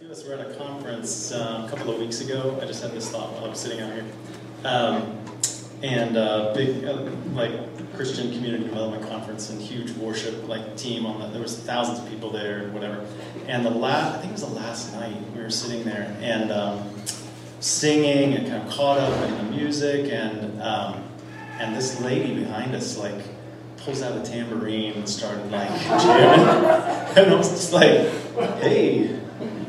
few 0.00 0.10
of 0.10 0.16
us 0.16 0.24
were 0.24 0.32
at 0.32 0.50
a 0.50 0.54
conference 0.54 1.30
um, 1.30 1.66
a 1.66 1.68
couple 1.68 1.92
of 1.92 2.00
weeks 2.00 2.22
ago. 2.22 2.58
I 2.62 2.64
just 2.64 2.82
had 2.82 2.92
this 2.92 3.10
thought 3.10 3.34
while 3.34 3.44
I 3.44 3.48
was 3.48 3.60
sitting 3.60 3.80
out 3.80 3.92
here. 3.92 4.06
Um, 4.64 5.22
and 5.82 6.16
uh, 6.16 6.54
big, 6.54 6.86
uh, 6.86 7.02
like, 7.34 7.52
Christian 7.94 8.32
community 8.32 8.64
development 8.64 9.06
conference 9.10 9.50
and 9.50 9.60
huge 9.60 9.90
worship 9.92 10.48
like 10.48 10.74
team 10.78 11.04
on 11.04 11.20
the. 11.20 11.26
There 11.28 11.42
was 11.42 11.58
thousands 11.58 11.98
of 11.98 12.08
people 12.08 12.30
there 12.30 12.68
whatever. 12.68 13.06
And 13.46 13.62
the 13.62 13.70
last, 13.70 14.14
I 14.14 14.18
think 14.20 14.30
it 14.30 14.40
was 14.40 14.48
the 14.48 14.54
last 14.54 14.94
night 14.94 15.16
we 15.34 15.42
were 15.42 15.50
sitting 15.50 15.84
there 15.84 16.16
and 16.22 16.50
um, 16.50 16.90
singing 17.58 18.32
and 18.32 18.48
kind 18.48 18.66
of 18.66 18.72
caught 18.72 18.96
up 18.96 19.28
in 19.28 19.36
the 19.36 19.52
music 19.54 20.10
and 20.10 20.62
um, 20.62 21.04
and 21.58 21.76
this 21.76 22.00
lady 22.00 22.34
behind 22.36 22.74
us 22.74 22.96
like 22.96 23.22
pulls 23.76 24.00
out 24.00 24.16
a 24.16 24.22
tambourine 24.22 24.94
and 24.94 25.06
started 25.06 25.50
like 25.50 25.68
jamming. 25.68 26.46
and 27.18 27.32
I 27.32 27.34
was 27.34 27.50
just 27.50 27.74
like, 27.74 28.08
hey, 28.60 29.19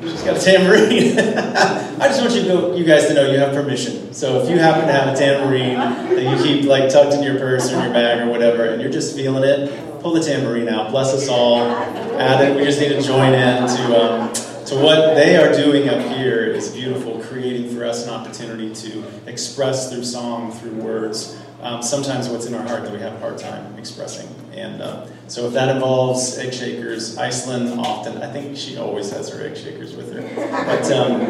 she's 0.02 0.24
got 0.24 0.38
a 0.38 0.40
tambourine. 0.40 1.18
I 2.02 2.08
just 2.08 2.22
want 2.22 2.34
you 2.34 2.76
you 2.76 2.84
guys 2.84 3.08
to 3.08 3.14
know 3.14 3.32
you 3.32 3.38
have 3.38 3.54
permission. 3.54 4.14
So 4.14 4.42
if 4.42 4.50
you 4.50 4.58
happen 4.58 4.88
to 4.88 4.94
have 4.94 5.14
a 5.14 5.18
tambourine 5.18 5.78
that 6.16 6.24
you 6.24 6.44
keep 6.44 6.66
like 6.66 6.90
tucked 6.90 7.14
in 7.14 7.24
your 7.24 7.38
purse 7.38 7.72
or 7.72 7.76
in 7.76 7.84
your 7.84 7.94
bag 7.94 8.28
or 8.28 8.32
whatever, 8.32 8.66
and 8.66 8.82
you're 8.82 8.92
just 8.92 9.16
feeling 9.16 9.44
it, 9.44 10.02
pull 10.02 10.14
the 10.14 10.24
tambourine 10.24 10.68
out. 10.68 10.92
Bless 10.92 11.14
us 11.14 11.30
all. 11.30 11.62
Add 11.62 12.48
it. 12.48 12.56
We 12.56 12.64
just 12.64 12.80
need 12.80 12.90
to 12.90 13.02
join 13.02 13.34
in 13.34 13.68
to. 13.68 14.02
Um, 14.02 14.34
to 14.72 14.78
what 14.78 15.16
they 15.16 15.36
are 15.36 15.52
doing 15.52 15.90
up 15.90 16.00
here 16.16 16.46
is 16.46 16.70
beautiful, 16.70 17.20
creating 17.20 17.76
for 17.76 17.84
us 17.84 18.08
an 18.08 18.14
opportunity 18.14 18.74
to 18.74 19.04
express 19.28 19.92
through 19.92 20.06
song, 20.06 20.54
through 20.54 20.76
words, 20.76 21.38
um, 21.62 21.84
sometimes 21.84 22.30
what's 22.30 22.46
in 22.46 22.54
our 22.54 22.66
heart 22.66 22.84
that 22.84 22.94
we 22.94 23.00
have 23.00 23.14
a 23.14 23.20
hard 23.20 23.38
time 23.38 23.78
expressing. 23.78 24.30
And 24.54 24.82
uh, 24.82 25.08
so 25.28 25.48
if 25.48 25.54
that 25.54 25.74
involves 25.74 26.38
egg 26.38 26.54
shakers, 26.54 27.18
Iceland 27.18 27.80
often, 27.80 28.22
I 28.22 28.32
think 28.32 28.58
she 28.58 28.78
always 28.78 29.10
has 29.12 29.30
her 29.30 29.42
egg 29.42 29.56
shakers 29.56 29.96
with 29.96 30.14
her. 30.14 30.22
But 30.66 30.92
um, 30.92 31.22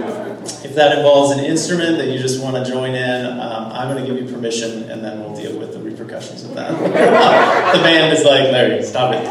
if 0.65 0.73
that 0.75 0.97
involves 0.97 1.37
an 1.37 1.45
instrument 1.45 1.97
that 1.97 2.07
you 2.07 2.17
just 2.17 2.41
want 2.41 2.55
to 2.55 2.71
join 2.71 2.95
in, 2.95 3.25
um, 3.39 3.71
I'm 3.71 3.89
going 3.89 4.03
to 4.03 4.11
give 4.11 4.21
you 4.21 4.33
permission 4.33 4.89
and 4.89 5.03
then 5.03 5.19
we'll 5.19 5.35
deal 5.35 5.57
with 5.59 5.73
the 5.73 5.79
repercussions 5.79 6.43
of 6.43 6.55
that. 6.55 6.71
the 6.79 7.83
band 7.83 8.17
is 8.17 8.25
like, 8.25 8.51
Larry, 8.51 8.81
stop 8.83 9.13
it. 9.13 9.27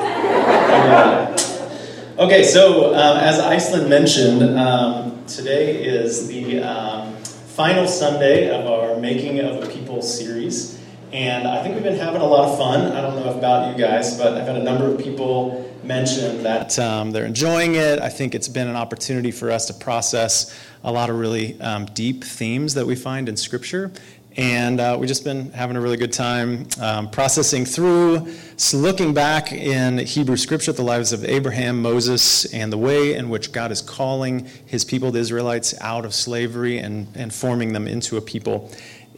Okay, 2.19 2.45
so 2.45 2.95
um, 2.95 3.17
as 3.17 3.39
Iceland 3.41 3.89
mentioned, 3.89 4.43
um, 4.59 5.25
today 5.27 5.83
is 5.83 6.29
the 6.29 6.61
um, 6.61 7.17
final 7.17 7.89
Sunday 7.89 8.51
of 8.51 8.67
our 8.67 9.01
Making 9.01 9.41
of 9.41 9.65
a 9.65 9.67
People 9.67 10.03
series. 10.03 10.80
And 11.13 11.49
I 11.49 11.61
think 11.63 11.75
we've 11.75 11.83
been 11.83 11.99
having 11.99 12.21
a 12.21 12.27
lot 12.27 12.49
of 12.49 12.57
fun. 12.57 12.93
I 12.93 13.01
don't 13.01 13.17
know 13.17 13.37
about 13.37 13.73
you 13.77 13.83
guys, 13.83 14.17
but 14.17 14.35
I've 14.35 14.47
had 14.47 14.57
a 14.57 14.63
number 14.63 14.87
of 14.87 15.01
people 15.01 15.69
mention 15.83 16.45
that 16.45 16.79
um, 16.79 17.11
they're 17.11 17.27
enjoying 17.27 17.75
it. 17.75 17.99
I 18.01 18.09
think 18.09 18.35
it's 18.35 18.47
been 18.47 18.69
an 18.69 18.77
opportunity 18.77 19.33
for 19.33 19.51
us 19.51 19.67
to 19.67 19.75
process 19.75 20.57
a 20.85 20.93
lot 20.93 21.11
of 21.11 21.19
really 21.19 21.61
um, 21.61 21.87
deep 21.87 22.23
themes 22.23 22.75
that 22.75 22.87
we 22.87 22.95
find 22.95 23.29
in 23.29 23.37
Scripture. 23.37 23.93
And 24.37 24.79
uh, 24.79 24.97
we've 25.01 25.09
just 25.09 25.25
been 25.25 25.51
having 25.51 25.77
a 25.77 25.81
really 25.81 25.97
good 25.97 26.13
time 26.13 26.69
um, 26.81 27.11
processing 27.11 27.65
through, 27.65 28.29
looking 28.73 29.13
back 29.13 29.53
in 29.53 29.99
Hebrew 29.99 30.37
Scripture 30.37 30.71
at 30.71 30.77
the 30.77 30.85
lives 30.85 31.13
of 31.13 31.25
Abraham, 31.25 31.83
Moses, 31.83 32.45
and 32.55 32.73
the 32.73 32.79
way 32.79 33.15
in 33.17 33.29
which 33.29 33.51
God 33.51 33.73
is 33.73 33.83
calling 33.83 34.47
his 34.67 34.85
people, 34.85 35.11
the 35.11 35.19
Israelites, 35.19 35.75
out 35.81 36.05
of 36.05 36.15
slavery 36.15 36.79
and, 36.79 37.09
and 37.17 37.35
forming 37.35 37.73
them 37.73 37.89
into 37.89 38.17
a 38.17 38.21
people. 38.21 38.71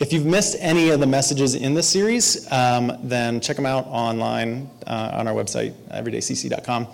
If 0.02 0.12
you've 0.12 0.26
missed 0.26 0.56
any 0.58 0.90
of 0.90 0.98
the 0.98 1.06
messages 1.06 1.54
in 1.54 1.74
this 1.74 1.88
series, 1.88 2.50
um, 2.50 2.98
then 3.04 3.40
check 3.40 3.54
them 3.54 3.66
out 3.66 3.86
online 3.86 4.68
uh, 4.84 5.12
on 5.14 5.28
our 5.28 5.32
website, 5.32 5.74
everydaycc.com. 5.92 6.88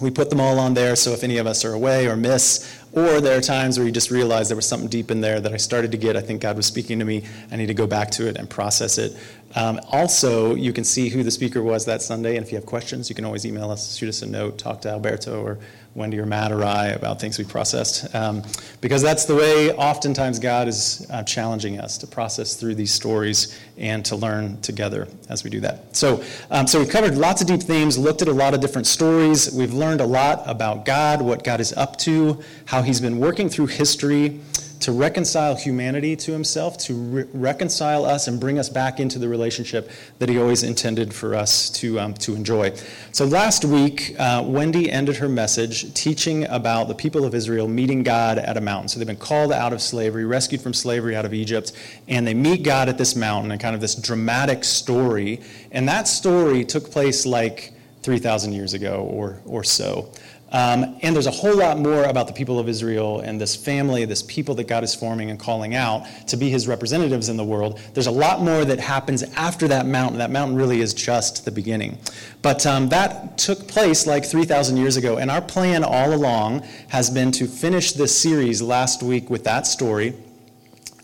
We 0.00 0.10
put 0.10 0.30
them 0.30 0.40
all 0.40 0.58
on 0.58 0.72
there, 0.72 0.96
so 0.96 1.10
if 1.10 1.22
any 1.22 1.36
of 1.36 1.46
us 1.46 1.66
are 1.66 1.74
away 1.74 2.06
or 2.06 2.16
miss, 2.16 2.82
or 2.92 3.20
there 3.20 3.36
are 3.36 3.42
times 3.42 3.76
where 3.76 3.86
you 3.86 3.92
just 3.92 4.10
realize 4.10 4.48
there 4.48 4.56
was 4.56 4.66
something 4.66 4.88
deep 4.88 5.10
in 5.10 5.20
there 5.20 5.38
that 5.38 5.52
I 5.52 5.58
started 5.58 5.90
to 5.90 5.98
get, 5.98 6.16
I 6.16 6.22
think 6.22 6.40
God 6.40 6.56
was 6.56 6.64
speaking 6.64 6.98
to 7.00 7.04
me, 7.04 7.26
I 7.52 7.56
need 7.56 7.66
to 7.66 7.74
go 7.74 7.86
back 7.86 8.10
to 8.12 8.26
it 8.26 8.38
and 8.38 8.48
process 8.48 8.96
it. 8.96 9.14
Um, 9.54 9.80
also, 9.88 10.54
you 10.54 10.72
can 10.72 10.84
see 10.84 11.08
who 11.08 11.22
the 11.22 11.30
speaker 11.30 11.62
was 11.62 11.84
that 11.86 12.02
Sunday, 12.02 12.36
and 12.36 12.44
if 12.44 12.52
you 12.52 12.56
have 12.56 12.66
questions, 12.66 13.08
you 13.08 13.16
can 13.16 13.24
always 13.24 13.44
email 13.44 13.70
us, 13.70 13.96
shoot 13.96 14.08
us 14.08 14.22
a 14.22 14.26
note, 14.26 14.58
talk 14.58 14.80
to 14.82 14.90
Alberto 14.90 15.42
or 15.42 15.58
Wendy 15.94 16.20
or 16.20 16.26
Matt 16.26 16.52
or 16.52 16.64
I 16.64 16.88
about 16.88 17.20
things 17.20 17.36
we 17.36 17.44
processed. 17.44 18.14
Um, 18.14 18.44
because 18.80 19.02
that's 19.02 19.24
the 19.24 19.34
way 19.34 19.72
oftentimes 19.72 20.38
God 20.38 20.68
is 20.68 21.04
uh, 21.10 21.24
challenging 21.24 21.80
us 21.80 21.98
to 21.98 22.06
process 22.06 22.54
through 22.54 22.76
these 22.76 22.92
stories 22.92 23.58
and 23.76 24.04
to 24.04 24.14
learn 24.14 24.60
together 24.60 25.08
as 25.28 25.42
we 25.42 25.50
do 25.50 25.58
that. 25.60 25.96
So, 25.96 26.22
um, 26.52 26.68
so 26.68 26.78
we've 26.78 26.88
covered 26.88 27.16
lots 27.16 27.40
of 27.40 27.48
deep 27.48 27.62
themes, 27.62 27.98
looked 27.98 28.22
at 28.22 28.28
a 28.28 28.32
lot 28.32 28.54
of 28.54 28.60
different 28.60 28.86
stories. 28.86 29.52
We've 29.52 29.74
learned 29.74 30.00
a 30.00 30.06
lot 30.06 30.44
about 30.46 30.84
God, 30.84 31.20
what 31.22 31.42
God 31.42 31.60
is 31.60 31.72
up 31.72 31.96
to, 31.98 32.40
how 32.66 32.82
He's 32.82 33.00
been 33.00 33.18
working 33.18 33.48
through 33.48 33.66
history 33.66 34.40
to 34.80 34.92
reconcile 34.92 35.54
humanity 35.54 36.16
to 36.16 36.32
himself, 36.32 36.78
to 36.78 36.94
re- 36.94 37.24
reconcile 37.32 38.04
us 38.04 38.28
and 38.28 38.40
bring 38.40 38.58
us 38.58 38.68
back 38.68 38.98
into 38.98 39.18
the 39.18 39.28
relationship 39.28 39.90
that 40.18 40.28
he 40.28 40.38
always 40.38 40.62
intended 40.62 41.12
for 41.12 41.34
us 41.34 41.68
to, 41.70 42.00
um, 42.00 42.14
to 42.14 42.34
enjoy. 42.34 42.74
So 43.12 43.26
last 43.26 43.64
week, 43.64 44.16
uh, 44.18 44.42
Wendy 44.46 44.90
ended 44.90 45.16
her 45.16 45.28
message 45.28 45.92
teaching 45.94 46.44
about 46.46 46.88
the 46.88 46.94
people 46.94 47.24
of 47.24 47.34
Israel 47.34 47.68
meeting 47.68 48.02
God 48.02 48.38
at 48.38 48.56
a 48.56 48.60
mountain. 48.60 48.88
So 48.88 48.98
they've 48.98 49.06
been 49.06 49.16
called 49.16 49.52
out 49.52 49.72
of 49.72 49.82
slavery, 49.82 50.24
rescued 50.24 50.62
from 50.62 50.72
slavery 50.72 51.14
out 51.14 51.26
of 51.26 51.34
Egypt, 51.34 51.72
and 52.08 52.26
they 52.26 52.34
meet 52.34 52.62
God 52.62 52.88
at 52.88 52.96
this 52.96 53.14
mountain 53.14 53.52
and 53.52 53.60
kind 53.60 53.74
of 53.74 53.80
this 53.82 53.94
dramatic 53.94 54.64
story. 54.64 55.40
And 55.72 55.86
that 55.88 56.08
story 56.08 56.64
took 56.64 56.90
place 56.90 57.26
like 57.26 57.74
3,000 58.02 58.52
years 58.52 58.72
ago 58.72 59.06
or, 59.10 59.40
or 59.44 59.62
so. 59.62 60.10
Um, 60.52 60.96
and 61.02 61.14
there's 61.14 61.28
a 61.28 61.30
whole 61.30 61.56
lot 61.56 61.78
more 61.78 62.04
about 62.04 62.26
the 62.26 62.32
people 62.32 62.58
of 62.58 62.68
Israel 62.68 63.20
and 63.20 63.40
this 63.40 63.54
family, 63.54 64.04
this 64.04 64.22
people 64.22 64.54
that 64.56 64.66
God 64.66 64.82
is 64.82 64.94
forming 64.94 65.30
and 65.30 65.38
calling 65.38 65.76
out 65.76 66.06
to 66.26 66.36
be 66.36 66.50
his 66.50 66.66
representatives 66.66 67.28
in 67.28 67.36
the 67.36 67.44
world. 67.44 67.78
There's 67.94 68.08
a 68.08 68.12
lot 68.12 68.42
more 68.42 68.64
that 68.64 68.80
happens 68.80 69.22
after 69.34 69.68
that 69.68 69.86
mountain. 69.86 70.18
That 70.18 70.30
mountain 70.30 70.56
really 70.56 70.80
is 70.80 70.92
just 70.92 71.44
the 71.44 71.52
beginning. 71.52 71.98
But 72.42 72.66
um, 72.66 72.88
that 72.88 73.38
took 73.38 73.68
place 73.68 74.06
like 74.06 74.24
3,000 74.24 74.76
years 74.76 74.96
ago. 74.96 75.18
And 75.18 75.30
our 75.30 75.42
plan 75.42 75.84
all 75.84 76.12
along 76.12 76.62
has 76.88 77.10
been 77.10 77.30
to 77.32 77.46
finish 77.46 77.92
this 77.92 78.18
series 78.18 78.60
last 78.60 79.02
week 79.02 79.30
with 79.30 79.44
that 79.44 79.66
story 79.66 80.14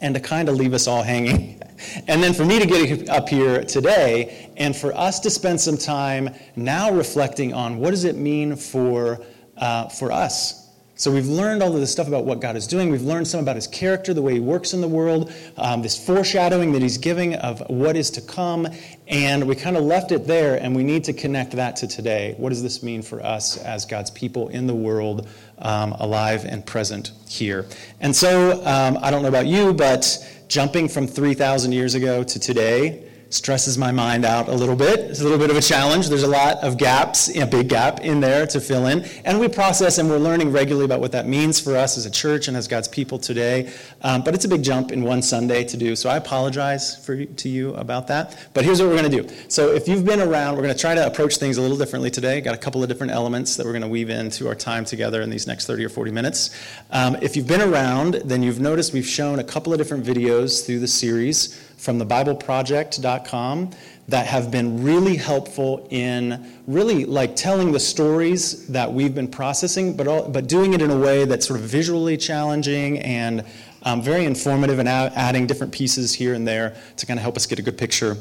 and 0.00 0.14
to 0.14 0.20
kind 0.20 0.48
of 0.48 0.56
leave 0.56 0.74
us 0.74 0.86
all 0.86 1.02
hanging. 1.02 1.62
And 2.08 2.22
then 2.22 2.32
for 2.32 2.46
me 2.46 2.58
to 2.58 2.64
get 2.64 3.10
up 3.10 3.28
here 3.28 3.62
today 3.62 4.50
and 4.56 4.74
for 4.74 4.96
us 4.96 5.20
to 5.20 5.28
spend 5.28 5.60
some 5.60 5.76
time 5.76 6.34
now 6.56 6.90
reflecting 6.90 7.52
on 7.52 7.76
what 7.76 7.90
does 7.90 8.04
it 8.04 8.16
mean 8.16 8.56
for 8.56 9.20
uh, 9.56 9.88
for 9.88 10.12
us. 10.12 10.66
So 10.98 11.12
we've 11.12 11.26
learned 11.26 11.62
all 11.62 11.74
of 11.74 11.78
this 11.78 11.92
stuff 11.92 12.08
about 12.08 12.24
what 12.24 12.40
God 12.40 12.56
is 12.56 12.66
doing. 12.66 12.90
We've 12.90 13.02
learned 13.02 13.28
some 13.28 13.40
about 13.40 13.56
his 13.56 13.66
character, 13.66 14.14
the 14.14 14.22
way 14.22 14.32
he 14.32 14.40
works 14.40 14.72
in 14.72 14.80
the 14.80 14.88
world, 14.88 15.30
um, 15.58 15.82
this 15.82 15.94
foreshadowing 15.94 16.72
that 16.72 16.80
he's 16.80 16.96
giving 16.96 17.34
of 17.34 17.62
what 17.68 17.96
is 17.96 18.10
to 18.12 18.22
come. 18.22 18.66
And 19.06 19.46
we 19.46 19.56
kind 19.56 19.76
of 19.76 19.84
left 19.84 20.10
it 20.10 20.26
there, 20.26 20.56
and 20.56 20.74
we 20.74 20.82
need 20.82 21.04
to 21.04 21.12
connect 21.12 21.52
that 21.52 21.76
to 21.76 21.86
today. 21.86 22.34
What 22.38 22.48
does 22.48 22.62
this 22.62 22.82
mean 22.82 23.02
for 23.02 23.22
us 23.22 23.58
as 23.58 23.84
God's 23.84 24.10
people 24.10 24.48
in 24.48 24.66
the 24.66 24.74
world, 24.74 25.28
um, 25.58 25.92
alive 25.92 26.46
and 26.46 26.64
present 26.64 27.12
here? 27.28 27.66
And 28.00 28.16
so 28.16 28.64
um, 28.64 28.96
I 29.02 29.10
don't 29.10 29.20
know 29.20 29.28
about 29.28 29.46
you, 29.46 29.74
but 29.74 30.26
jumping 30.48 30.88
from 30.88 31.06
3,000 31.06 31.72
years 31.72 31.94
ago 31.94 32.24
to 32.24 32.40
today, 32.40 33.05
stresses 33.30 33.76
my 33.76 33.90
mind 33.90 34.24
out 34.24 34.48
a 34.48 34.54
little 34.54 34.76
bit. 34.76 35.00
It's 35.00 35.20
a 35.20 35.24
little 35.24 35.38
bit 35.38 35.50
of 35.50 35.56
a 35.56 35.60
challenge. 35.60 36.08
There's 36.08 36.22
a 36.22 36.28
lot 36.28 36.58
of 36.58 36.78
gaps, 36.78 37.34
a 37.36 37.46
big 37.46 37.68
gap 37.68 38.00
in 38.00 38.20
there 38.20 38.46
to 38.46 38.60
fill 38.60 38.86
in. 38.86 39.04
And 39.24 39.40
we 39.40 39.48
process 39.48 39.98
and 39.98 40.08
we're 40.08 40.18
learning 40.18 40.52
regularly 40.52 40.84
about 40.84 41.00
what 41.00 41.12
that 41.12 41.26
means 41.26 41.58
for 41.58 41.76
us 41.76 41.98
as 41.98 42.06
a 42.06 42.10
church 42.10 42.46
and 42.48 42.56
as 42.56 42.68
God's 42.68 42.88
people 42.88 43.18
today. 43.18 43.72
Um, 44.02 44.22
but 44.22 44.34
it's 44.34 44.44
a 44.44 44.48
big 44.48 44.62
jump 44.62 44.92
in 44.92 45.02
one 45.02 45.22
Sunday 45.22 45.64
to 45.64 45.76
do. 45.76 45.96
So 45.96 46.08
I 46.08 46.16
apologize 46.16 47.04
for, 47.04 47.24
to 47.24 47.48
you 47.48 47.74
about 47.74 48.06
that. 48.08 48.48
But 48.54 48.64
here's 48.64 48.80
what 48.80 48.88
we're 48.88 48.98
going 48.98 49.10
to 49.10 49.22
do. 49.22 49.34
So 49.48 49.72
if 49.72 49.88
you've 49.88 50.04
been 50.04 50.20
around, 50.20 50.54
we're 50.54 50.62
going 50.62 50.74
to 50.74 50.80
try 50.80 50.94
to 50.94 51.06
approach 51.06 51.38
things 51.38 51.56
a 51.56 51.62
little 51.62 51.76
differently 51.76 52.10
today. 52.10 52.40
Got 52.40 52.54
a 52.54 52.58
couple 52.58 52.82
of 52.82 52.88
different 52.88 53.12
elements 53.12 53.56
that 53.56 53.66
we're 53.66 53.72
going 53.72 53.82
to 53.82 53.88
weave 53.88 54.10
into 54.10 54.46
our 54.46 54.54
time 54.54 54.84
together 54.84 55.22
in 55.22 55.30
these 55.30 55.46
next 55.46 55.66
30 55.66 55.84
or 55.84 55.88
40 55.88 56.12
minutes. 56.12 56.50
Um, 56.92 57.16
if 57.20 57.36
you've 57.36 57.48
been 57.48 57.62
around, 57.62 58.14
then 58.24 58.42
you've 58.42 58.60
noticed 58.60 58.92
we've 58.92 59.06
shown 59.06 59.40
a 59.40 59.44
couple 59.44 59.72
of 59.72 59.78
different 59.78 60.04
videos 60.04 60.64
through 60.64 60.78
the 60.78 60.88
series 60.88 61.65
from 61.76 62.00
thebibleproject.com 62.00 63.70
that 64.08 64.26
have 64.26 64.50
been 64.50 64.82
really 64.82 65.16
helpful 65.16 65.86
in 65.90 66.52
really 66.66 67.04
like 67.04 67.34
telling 67.34 67.72
the 67.72 67.80
stories 67.80 68.66
that 68.68 68.92
we've 68.92 69.14
been 69.14 69.28
processing, 69.28 69.96
but, 69.96 70.06
all, 70.06 70.28
but 70.28 70.46
doing 70.46 70.74
it 70.74 70.82
in 70.82 70.90
a 70.90 70.98
way 70.98 71.24
that's 71.24 71.46
sort 71.46 71.58
of 71.58 71.66
visually 71.66 72.16
challenging 72.16 72.98
and 73.00 73.44
um, 73.82 74.02
very 74.02 74.24
informative 74.24 74.78
and 74.78 74.88
adding 74.88 75.46
different 75.46 75.72
pieces 75.72 76.12
here 76.12 76.34
and 76.34 76.46
there 76.46 76.76
to 76.96 77.06
kind 77.06 77.18
of 77.18 77.22
help 77.22 77.36
us 77.36 77.46
get 77.46 77.58
a 77.58 77.62
good 77.62 77.78
picture 77.78 78.16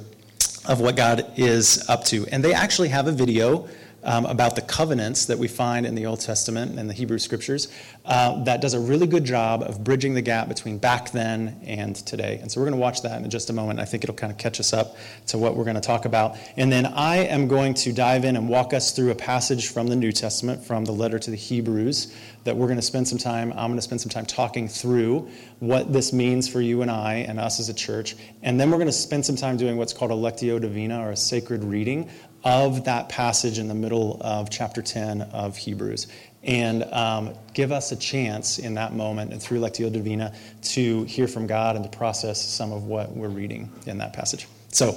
of 0.67 0.79
what 0.79 0.95
God 0.95 1.31
is 1.37 1.87
up 1.89 2.03
to. 2.05 2.25
And 2.31 2.43
they 2.43 2.53
actually 2.53 2.89
have 2.89 3.07
a 3.07 3.11
video 3.11 3.67
um, 4.05 4.25
about 4.25 4.55
the 4.55 4.61
covenants 4.61 5.25
that 5.25 5.37
we 5.37 5.47
find 5.47 5.85
in 5.85 5.95
the 5.95 6.05
Old 6.05 6.21
Testament 6.21 6.79
and 6.79 6.89
the 6.89 6.93
Hebrew 6.93 7.17
Scriptures 7.17 7.67
uh, 8.05 8.43
that 8.43 8.61
does 8.61 8.73
a 8.73 8.79
really 8.79 9.07
good 9.07 9.25
job 9.25 9.63
of 9.63 9.83
bridging 9.83 10.13
the 10.13 10.21
gap 10.21 10.47
between 10.47 10.77
back 10.77 11.11
then 11.11 11.59
and 11.65 11.95
today. 11.95 12.39
And 12.41 12.51
so 12.51 12.61
we're 12.61 12.67
going 12.67 12.77
to 12.77 12.81
watch 12.81 13.01
that 13.01 13.21
in 13.21 13.29
just 13.29 13.49
a 13.49 13.53
moment. 13.53 13.79
I 13.79 13.85
think 13.85 14.03
it'll 14.03 14.15
kind 14.15 14.31
of 14.31 14.37
catch 14.37 14.59
us 14.59 14.73
up 14.73 14.95
to 15.27 15.37
what 15.37 15.55
we're 15.55 15.63
going 15.63 15.75
to 15.75 15.81
talk 15.81 16.05
about. 16.05 16.37
And 16.55 16.71
then 16.71 16.85
I 16.85 17.17
am 17.17 17.47
going 17.47 17.73
to 17.75 17.91
dive 17.91 18.25
in 18.25 18.35
and 18.35 18.47
walk 18.47 18.73
us 18.73 18.91
through 18.91 19.11
a 19.11 19.15
passage 19.15 19.69
from 19.69 19.87
the 19.87 19.95
New 19.95 20.11
Testament, 20.11 20.63
from 20.63 20.85
the 20.85 20.91
letter 20.91 21.17
to 21.17 21.31
the 21.31 21.37
Hebrews, 21.37 22.13
that 22.43 22.55
we're 22.55 22.67
going 22.67 22.77
to 22.77 22.83
spend 22.83 23.07
some 23.07 23.17
time, 23.17 23.51
I'm 23.53 23.69
going 23.69 23.77
to 23.77 23.81
spend 23.81 24.01
some 24.01 24.11
time 24.11 24.25
talking 24.27 24.67
through 24.67 25.29
what 25.59 25.91
this 25.91 26.13
means 26.13 26.47
for 26.47 26.61
you 26.61 26.83
and 26.83 26.91
I 26.91 27.25
and 27.27 27.39
us 27.39 27.59
as 27.59 27.69
a 27.69 27.73
church. 27.73 28.15
And 28.43 28.59
then 28.59 28.69
we're 28.69 28.77
going 28.77 28.87
to 28.87 28.91
spend 28.91 29.25
some 29.25 29.35
time 29.35 29.57
doing 29.57 29.77
what's 29.77 29.93
called 29.93 30.11
a 30.11 30.15
Lectio 30.15 30.61
Divina 30.61 31.03
or 31.03 31.11
a 31.11 31.17
sacred 31.17 31.63
reading 31.63 32.07
of 32.45 32.85
that 32.85 33.09
passage 33.09 33.57
in 33.57 33.67
the 33.67 33.73
middle 33.73 34.21
of 34.21 34.49
chapter 34.49 34.81
10 34.81 35.23
of 35.33 35.57
Hebrews 35.57 36.07
and 36.43 36.83
um, 36.93 37.33
give 37.55 37.71
us 37.71 37.91
a 37.91 37.95
chance 37.95 38.59
in 38.59 38.75
that 38.75 38.93
moment 38.93 39.33
and 39.33 39.41
through 39.41 39.59
Lectio 39.59 39.91
Divina 39.91 40.33
to 40.61 41.03
hear 41.05 41.27
from 41.27 41.47
God 41.47 41.75
and 41.75 41.83
to 41.83 41.97
process 41.97 42.39
some 42.39 42.71
of 42.71 42.83
what 42.83 43.11
we're 43.11 43.29
reading 43.29 43.71
in 43.87 43.97
that 43.97 44.13
passage. 44.13 44.47
So 44.69 44.95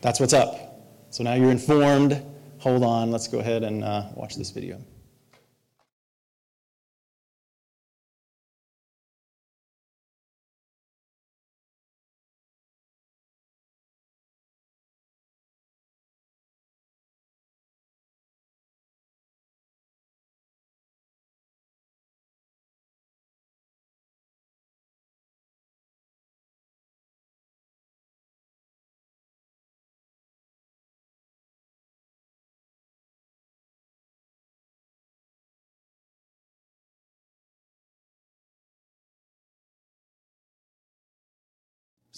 that's 0.00 0.18
what's 0.18 0.32
up. 0.32 0.82
So 1.10 1.22
now 1.22 1.34
you're 1.34 1.52
informed. 1.52 2.20
Hold 2.58 2.82
on, 2.82 3.12
let's 3.12 3.28
go 3.28 3.38
ahead 3.38 3.62
and 3.62 3.84
uh, 3.84 4.08
watch 4.14 4.34
this 4.34 4.50
video. 4.50 4.80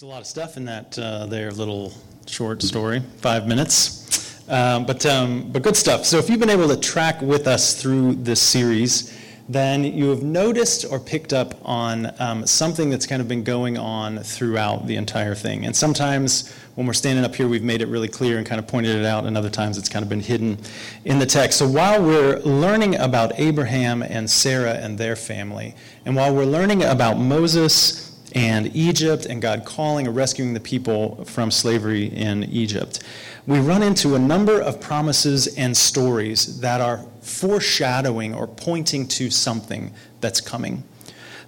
There's 0.01 0.09
a 0.09 0.13
lot 0.13 0.21
of 0.21 0.25
stuff 0.25 0.57
in 0.57 0.65
that 0.65 0.97
uh, 0.97 1.27
there 1.27 1.51
little 1.51 1.93
short 2.25 2.63
story, 2.63 3.03
five 3.17 3.45
minutes, 3.47 4.41
um, 4.49 4.83
but 4.83 5.05
um, 5.05 5.51
but 5.51 5.61
good 5.61 5.75
stuff. 5.75 6.05
So 6.05 6.17
if 6.17 6.27
you've 6.27 6.39
been 6.39 6.49
able 6.49 6.67
to 6.69 6.75
track 6.75 7.21
with 7.21 7.45
us 7.45 7.79
through 7.79 8.15
this 8.15 8.41
series, 8.41 9.15
then 9.47 9.83
you 9.83 10.09
have 10.09 10.23
noticed 10.23 10.87
or 10.89 10.99
picked 10.99 11.33
up 11.33 11.53
on 11.61 12.19
um, 12.19 12.47
something 12.47 12.89
that's 12.89 13.05
kind 13.05 13.21
of 13.21 13.27
been 13.27 13.43
going 13.43 13.77
on 13.77 14.17
throughout 14.17 14.87
the 14.87 14.95
entire 14.95 15.35
thing. 15.35 15.67
And 15.67 15.75
sometimes 15.75 16.51
when 16.73 16.87
we're 16.87 16.93
standing 16.93 17.23
up 17.23 17.35
here, 17.35 17.47
we've 17.47 17.61
made 17.61 17.83
it 17.83 17.87
really 17.87 18.07
clear 18.07 18.39
and 18.39 18.47
kind 18.47 18.57
of 18.57 18.65
pointed 18.65 18.95
it 18.95 19.05
out, 19.05 19.25
and 19.25 19.37
other 19.37 19.51
times 19.51 19.77
it's 19.77 19.89
kind 19.89 20.01
of 20.01 20.09
been 20.09 20.21
hidden 20.21 20.57
in 21.05 21.19
the 21.19 21.27
text. 21.27 21.59
So 21.59 21.67
while 21.67 22.03
we're 22.03 22.39
learning 22.39 22.95
about 22.95 23.39
Abraham 23.39 24.01
and 24.01 24.27
Sarah 24.27 24.73
and 24.73 24.97
their 24.97 25.15
family, 25.15 25.75
and 26.05 26.15
while 26.15 26.33
we're 26.33 26.45
learning 26.45 26.81
about 26.81 27.19
Moses 27.19 28.10
and 28.33 28.75
Egypt 28.75 29.25
and 29.25 29.41
God 29.41 29.65
calling 29.65 30.07
and 30.07 30.15
rescuing 30.15 30.53
the 30.53 30.59
people 30.59 31.23
from 31.25 31.51
slavery 31.51 32.05
in 32.05 32.43
Egypt. 32.45 33.03
We 33.47 33.59
run 33.59 33.81
into 33.81 34.15
a 34.15 34.19
number 34.19 34.61
of 34.61 34.79
promises 34.79 35.55
and 35.57 35.75
stories 35.75 36.59
that 36.59 36.79
are 36.79 37.05
foreshadowing 37.21 38.33
or 38.33 38.47
pointing 38.47 39.07
to 39.07 39.29
something 39.29 39.93
that's 40.19 40.39
coming. 40.39 40.83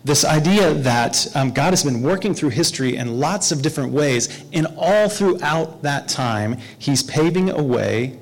This 0.03 0.25
idea 0.25 0.73
that 0.73 1.33
um, 1.35 1.51
God 1.51 1.69
has 1.69 1.83
been 1.83 2.01
working 2.01 2.33
through 2.33 2.49
history 2.49 2.97
in 2.97 3.19
lots 3.19 3.53
of 3.53 3.61
different 3.61 3.93
ways, 3.93 4.43
and 4.51 4.67
all 4.75 5.07
throughout 5.07 5.81
that 5.83 6.09
time, 6.09 6.57
He's 6.77 7.03
paving 7.03 7.49
a 7.49 7.63
way 7.63 8.17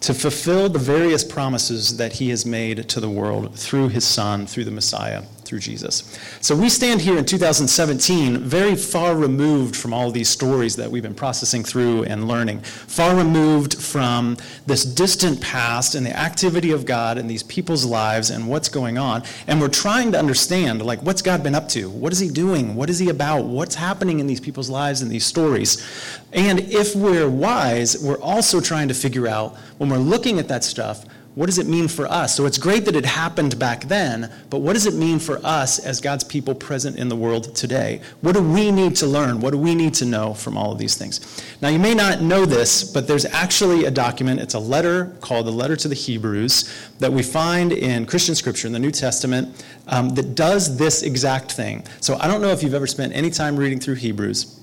to 0.00 0.14
fulfill 0.14 0.68
the 0.68 0.78
various 0.78 1.24
promises 1.24 1.96
that 1.96 2.12
He 2.12 2.28
has 2.28 2.46
made 2.46 2.88
to 2.90 3.00
the 3.00 3.10
world 3.10 3.58
through 3.58 3.88
His 3.88 4.04
Son, 4.04 4.46
through 4.46 4.64
the 4.64 4.70
Messiah 4.70 5.24
through 5.46 5.60
Jesus. 5.60 6.18
So 6.40 6.54
we 6.54 6.68
stand 6.68 7.00
here 7.00 7.16
in 7.16 7.24
2017 7.24 8.38
very 8.38 8.76
far 8.76 9.16
removed 9.16 9.76
from 9.76 9.94
all 9.94 10.10
these 10.10 10.28
stories 10.28 10.76
that 10.76 10.90
we've 10.90 11.02
been 11.02 11.14
processing 11.14 11.64
through 11.64 12.04
and 12.04 12.28
learning, 12.28 12.60
far 12.60 13.16
removed 13.16 13.80
from 13.80 14.36
this 14.66 14.84
distant 14.84 15.40
past 15.40 15.94
and 15.94 16.04
the 16.04 16.16
activity 16.16 16.72
of 16.72 16.84
God 16.84 17.16
in 17.16 17.26
these 17.26 17.42
people's 17.42 17.84
lives 17.84 18.30
and 18.30 18.48
what's 18.48 18.68
going 18.68 18.98
on. 18.98 19.22
And 19.46 19.60
we're 19.60 19.68
trying 19.68 20.12
to 20.12 20.18
understand, 20.18 20.82
like, 20.82 21.00
what's 21.02 21.22
God 21.22 21.42
been 21.42 21.54
up 21.54 21.68
to? 21.70 21.88
What 21.88 22.12
is 22.12 22.18
He 22.18 22.28
doing? 22.28 22.74
What 22.74 22.90
is 22.90 22.98
He 22.98 23.08
about? 23.08 23.44
What's 23.44 23.74
happening 23.74 24.20
in 24.20 24.26
these 24.26 24.40
people's 24.40 24.68
lives 24.68 25.02
and 25.02 25.10
these 25.10 25.24
stories? 25.24 25.86
And 26.32 26.60
if 26.60 26.94
we're 26.94 27.30
wise, 27.30 28.02
we're 28.02 28.20
also 28.20 28.60
trying 28.60 28.88
to 28.88 28.94
figure 28.94 29.26
out, 29.26 29.56
when 29.78 29.88
we're 29.88 29.96
looking 29.98 30.38
at 30.38 30.48
that 30.48 30.64
stuff, 30.64 31.04
what 31.36 31.46
does 31.46 31.58
it 31.58 31.66
mean 31.66 31.86
for 31.86 32.06
us? 32.06 32.34
So 32.34 32.46
it's 32.46 32.56
great 32.56 32.86
that 32.86 32.96
it 32.96 33.04
happened 33.04 33.58
back 33.58 33.84
then, 33.84 34.32
but 34.48 34.60
what 34.60 34.72
does 34.72 34.86
it 34.86 34.94
mean 34.94 35.18
for 35.18 35.38
us 35.44 35.78
as 35.78 36.00
God's 36.00 36.24
people 36.24 36.54
present 36.54 36.96
in 36.96 37.10
the 37.10 37.14
world 37.14 37.54
today? 37.54 38.00
What 38.22 38.32
do 38.32 38.42
we 38.42 38.72
need 38.72 38.96
to 38.96 39.06
learn? 39.06 39.40
What 39.40 39.50
do 39.50 39.58
we 39.58 39.74
need 39.74 39.92
to 39.94 40.06
know 40.06 40.32
from 40.32 40.56
all 40.56 40.72
of 40.72 40.78
these 40.78 40.96
things? 40.96 41.44
Now, 41.60 41.68
you 41.68 41.78
may 41.78 41.92
not 41.92 42.22
know 42.22 42.46
this, 42.46 42.82
but 42.82 43.06
there's 43.06 43.26
actually 43.26 43.84
a 43.84 43.90
document. 43.90 44.40
It's 44.40 44.54
a 44.54 44.58
letter 44.58 45.14
called 45.20 45.46
the 45.46 45.52
Letter 45.52 45.76
to 45.76 45.88
the 45.88 45.94
Hebrews 45.94 46.72
that 47.00 47.12
we 47.12 47.22
find 47.22 47.70
in 47.70 48.06
Christian 48.06 48.34
scripture 48.34 48.66
in 48.66 48.72
the 48.72 48.78
New 48.78 48.90
Testament 48.90 49.62
um, 49.88 50.08
that 50.14 50.36
does 50.36 50.78
this 50.78 51.02
exact 51.02 51.52
thing. 51.52 51.84
So 52.00 52.16
I 52.18 52.28
don't 52.28 52.40
know 52.40 52.48
if 52.48 52.62
you've 52.62 52.72
ever 52.72 52.86
spent 52.86 53.12
any 53.12 53.28
time 53.28 53.58
reading 53.58 53.78
through 53.78 53.96
Hebrews, 53.96 54.58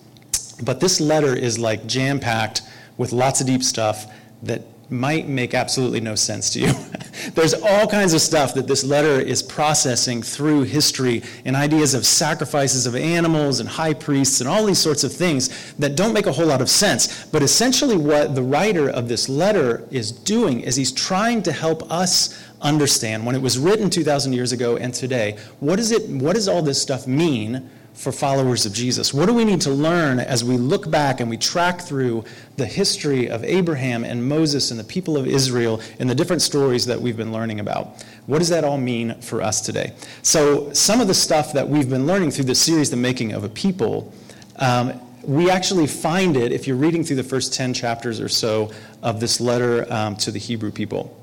but 0.64 0.80
this 0.80 1.00
letter 1.00 1.36
is 1.36 1.60
like 1.60 1.86
jam 1.86 2.20
packed 2.20 2.64
with 2.98 3.12
lots 3.12 3.42
of 3.42 3.46
deep 3.46 3.62
stuff 3.62 4.12
that 4.42 4.64
might 4.94 5.28
make 5.28 5.54
absolutely 5.54 6.00
no 6.00 6.16
sense 6.16 6.52
to 6.52 6.60
you. 6.60 6.74
There's 7.34 7.54
all 7.54 7.88
kinds 7.88 8.14
of 8.14 8.22
stuff 8.22 8.54
that 8.54 8.68
this 8.68 8.84
letter 8.84 9.20
is 9.20 9.42
processing 9.42 10.22
through 10.22 10.64
history 10.64 11.24
and 11.46 11.56
ideas 11.56 11.94
of 11.94 12.06
sacrifices 12.06 12.86
of 12.86 12.96
animals 12.96 13.60
and 13.60 13.68
high 13.68 13.94
priests 13.94 14.40
and 14.40 14.50
all 14.50 14.66
these 14.66 14.80
sorts 14.80 15.04
of 15.04 15.12
things 15.12 15.74
that 15.74 15.96
don't 15.96 16.14
make 16.14 16.28
a 16.28 16.32
whole 16.32 16.46
lot 16.46 16.62
of 16.62 16.70
sense. 16.70 17.26
But 17.26 17.44
essentially, 17.44 17.98
what 17.98 18.36
the 18.36 18.44
writer 18.44 18.90
of 18.90 19.08
this 19.08 19.28
letter 19.28 19.88
is 19.92 20.12
doing 20.12 20.62
is 20.62 20.76
he's 20.76 20.92
trying 20.92 21.42
to 21.44 21.52
help 21.52 21.92
us 21.92 22.40
understand 22.62 23.26
when 23.26 23.36
it 23.36 23.42
was 23.42 23.58
written 23.58 23.90
2,000 23.90 24.32
years 24.32 24.52
ago 24.52 24.78
and 24.78 24.94
today, 24.94 25.38
what, 25.60 25.80
is 25.80 25.92
it, 25.92 26.08
what 26.10 26.36
does 26.36 26.48
all 26.48 26.62
this 26.62 26.82
stuff 26.82 27.08
mean? 27.08 27.70
For 27.94 28.12
followers 28.12 28.66
of 28.66 28.74
Jesus? 28.74 29.14
What 29.14 29.28
do 29.28 29.34
we 29.34 29.46
need 29.46 29.62
to 29.62 29.70
learn 29.70 30.20
as 30.20 30.44
we 30.44 30.58
look 30.58 30.90
back 30.90 31.20
and 31.20 31.30
we 31.30 31.38
track 31.38 31.82
through 31.82 32.24
the 32.58 32.66
history 32.66 33.30
of 33.30 33.44
Abraham 33.44 34.04
and 34.04 34.28
Moses 34.28 34.72
and 34.72 34.80
the 34.80 34.84
people 34.84 35.16
of 35.16 35.28
Israel 35.28 35.80
and 36.00 36.10
the 36.10 36.16
different 36.16 36.42
stories 36.42 36.86
that 36.88 37.00
we've 37.00 37.18
been 37.18 37.32
learning 37.32 37.60
about? 37.60 38.04
What 38.26 38.40
does 38.40 38.50
that 38.50 38.64
all 38.64 38.78
mean 38.78 39.20
for 39.22 39.42
us 39.42 39.62
today? 39.62 39.94
So, 40.22 40.72
some 40.74 41.02
of 41.02 41.08
the 41.08 41.14
stuff 41.14 41.54
that 41.54 41.68
we've 41.68 41.90
been 41.90 42.08
learning 42.08 42.32
through 42.32 42.46
this 42.46 42.62
series, 42.62 42.90
The 42.90 42.98
Making 42.98 43.34
of 43.34 43.44
a 43.44 43.50
People, 43.50 44.14
um, 44.58 45.00
we 45.24 45.50
actually 45.50 45.88
find 45.88 46.36
it 46.36 46.52
if 46.52 46.68
you're 46.68 46.78
reading 46.78 47.04
through 47.04 47.16
the 47.18 47.24
first 47.24 47.54
10 47.54 47.74
chapters 47.74 48.20
or 48.20 48.28
so 48.28 48.72
of 49.02 49.20
this 49.20 49.40
letter 49.40 49.92
um, 49.92 50.16
to 50.18 50.32
the 50.32 50.40
Hebrew 50.40 50.72
people. 50.72 51.18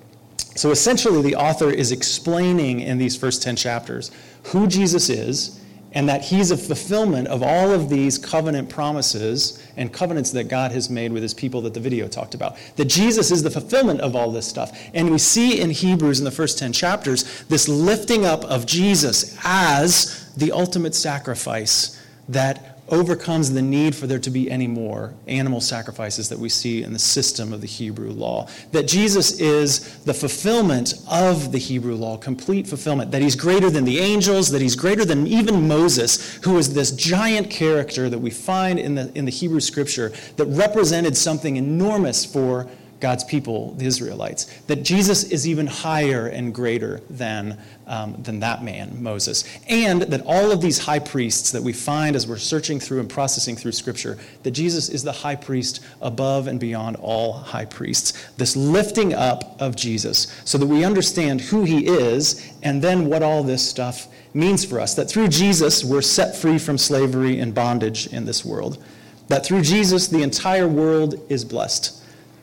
So, 0.57 0.71
essentially, 0.71 1.23
the 1.23 1.37
author 1.37 1.71
is 1.71 1.91
explaining 1.91 2.81
in 2.81 2.99
these 2.99 3.17
first 3.17 3.43
10 3.43 3.57
chapters 3.57 4.11
who 4.45 4.67
Jesus 4.67 5.09
is 5.09 5.61
and 5.93 6.09
that 6.09 6.23
he's 6.23 6.51
a 6.51 6.57
fulfillment 6.57 7.27
of 7.29 7.43
all 7.43 7.73
of 7.73 7.89
these 7.89 8.17
covenant 8.17 8.69
promises 8.69 9.63
and 9.77 9.93
covenants 9.93 10.31
that 10.31 10.45
God 10.45 10.73
has 10.73 10.89
made 10.89 11.13
with 11.13 11.23
his 11.23 11.35
people 11.35 11.61
that 11.63 11.75
the 11.75 11.81
video 11.81 12.07
talked 12.07 12.35
about. 12.35 12.57
That 12.77 12.85
Jesus 12.85 13.31
is 13.31 13.43
the 13.43 13.51
fulfillment 13.51 14.01
of 14.01 14.15
all 14.15 14.31
this 14.31 14.47
stuff. 14.47 14.79
And 14.95 15.11
we 15.11 15.19
see 15.19 15.61
in 15.61 15.71
Hebrews 15.71 16.21
in 16.21 16.25
the 16.25 16.31
first 16.31 16.59
10 16.59 16.73
chapters 16.73 17.43
this 17.45 17.69
lifting 17.69 18.25
up 18.25 18.45
of 18.45 18.67
Jesus 18.67 19.37
as 19.45 20.33
the 20.37 20.53
ultimate 20.53 20.95
sacrifice 20.95 22.01
that 22.29 22.70
overcomes 22.91 23.53
the 23.53 23.63
need 23.63 23.95
for 23.95 24.07
there 24.07 24.19
to 24.19 24.31
be 24.31 24.51
any 24.51 24.67
more 24.67 25.15
animal 25.27 25.61
sacrifices 25.61 26.29
that 26.29 26.39
we 26.39 26.49
see 26.49 26.83
in 26.83 26.93
the 26.93 26.99
system 26.99 27.53
of 27.53 27.61
the 27.61 27.67
Hebrew 27.67 28.11
law. 28.11 28.49
That 28.73 28.89
Jesus 28.89 29.41
is 29.41 29.99
the 30.05 30.15
fulfillment 30.15 30.95
of 31.11 31.53
the 31.53 31.59
Hebrew 31.59 31.95
law, 31.95 32.17
complete 32.17 32.67
fulfillment. 32.67 33.11
That 33.11 33.23
he's 33.23 33.37
greater 33.37 33.71
than 33.71 33.85
the 33.85 33.99
angels, 33.99 34.51
that 34.51 34.61
he's 34.61 34.77
greater 34.77 35.05
than 35.05 35.27
even 35.27 35.69
Moses, 35.69 36.37
who 36.45 36.59
is 36.59 36.75
this 36.75 36.91
giant 36.91 37.51
character 37.51 38.11
that 38.11 38.19
we 38.19 38.31
find 38.31 38.79
in 38.79 38.95
the, 38.95 39.11
in 39.15 39.25
the 39.25 39.31
Hebrew 39.31 39.61
scripture 39.61 40.13
that 40.37 40.47
represented 40.47 41.17
something 41.17 41.57
enormous 41.57 42.25
for 42.25 42.69
God's 43.01 43.25
people, 43.25 43.73
the 43.73 43.87
Israelites. 43.87 44.45
That 44.67 44.83
Jesus 44.83 45.25
is 45.25 45.49
even 45.49 45.67
higher 45.67 46.27
and 46.27 46.55
greater 46.55 47.01
than, 47.09 47.59
um, 47.87 48.23
than 48.23 48.41
that 48.41 48.63
man, 48.63 49.03
Moses. 49.03 49.45
And 49.69 50.03
that 50.03 50.23
all 50.27 50.53
of 50.53 50.61
these 50.61 50.79
high 50.79 50.99
priests 50.99 51.51
that 51.53 51.63
we 51.63 51.73
find 51.73 52.15
as 52.15 52.27
we're 52.27 52.37
searching 52.37 52.79
through 52.79 53.01
and 53.01 53.09
processing 53.09 53.57
through 53.57 53.73
Scripture, 53.73 54.19
that 54.43 54.51
Jesus 54.51 54.91
is 54.91 55.03
the 55.03 55.13
high 55.13 55.35
priest 55.35 55.81
above 56.03 56.47
and 56.47 56.61
beyond 56.61 56.97
all 56.97 57.33
high 57.33 57.65
priests. 57.65 58.13
This 58.37 58.55
lifting 58.55 59.15
up 59.15 59.57
of 59.61 59.77
Jesus 59.77 60.39
so 60.45 60.59
that 60.59 60.67
we 60.67 60.85
understand 60.85 61.41
who 61.41 61.65
he 61.65 61.87
is 61.87 62.53
and 62.63 62.83
then 62.83 63.07
what 63.07 63.23
all 63.23 63.43
this 63.43 63.67
stuff 63.67 64.09
means 64.35 64.63
for 64.63 64.79
us. 64.79 64.95
That 64.95 65.09
through 65.09 65.29
Jesus, 65.29 65.83
we're 65.83 66.03
set 66.03 66.37
free 66.37 66.59
from 66.59 66.77
slavery 66.77 67.41
and 67.41 67.55
bondage 67.55 68.07
in 68.09 68.27
this 68.27 68.45
world. 68.45 68.83
That 69.29 69.47
through 69.47 69.63
Jesus, 69.63 70.09
the 70.09 70.23
entire 70.23 70.69
world 70.69 71.19
is 71.31 71.47
blessed 71.47 72.00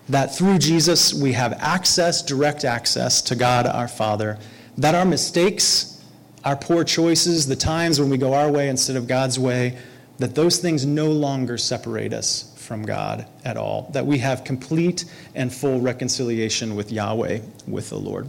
that 0.10 0.36
through 0.36 0.58
Jesus 0.60 1.14
we 1.14 1.34
have 1.34 1.54
access, 1.54 2.22
direct 2.22 2.64
access 2.66 3.22
to 3.24 3.36
God 3.36 3.68
our 3.68 3.88
Father, 3.88 4.38
that 4.78 4.96
our 4.96 5.06
mistakes, 5.06 6.04
our 6.46 6.56
poor 6.56 6.84
choices, 6.84 7.48
the 7.48 7.56
times 7.56 8.00
when 8.00 8.10
we 8.10 8.18
go 8.18 8.34
our 8.34 8.52
way 8.52 8.70
instead 8.70 8.96
of 8.96 9.08
God's 9.08 9.40
way, 9.40 9.78
that 10.18 10.36
those 10.36 10.58
things 10.58 10.86
no 10.86 11.12
longer 11.12 11.58
separate 11.58 12.14
us 12.14 12.54
from 12.58 12.84
God 12.84 13.26
at 13.46 13.58
all, 13.58 13.90
that 13.94 14.06
we 14.06 14.18
have 14.20 14.44
complete 14.44 15.06
and 15.36 15.54
full 15.54 15.80
reconciliation 15.80 16.76
with 16.76 16.92
Yahweh, 16.92 17.40
with 17.68 17.90
the 17.90 17.98
Lord. 17.98 18.28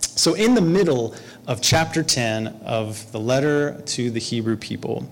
So, 0.00 0.34
in 0.34 0.54
the 0.54 0.60
middle 0.60 1.14
of 1.46 1.60
chapter 1.60 2.02
10 2.02 2.48
of 2.64 3.10
the 3.12 3.20
letter 3.20 3.80
to 3.86 4.10
the 4.10 4.18
Hebrew 4.18 4.56
people, 4.56 5.08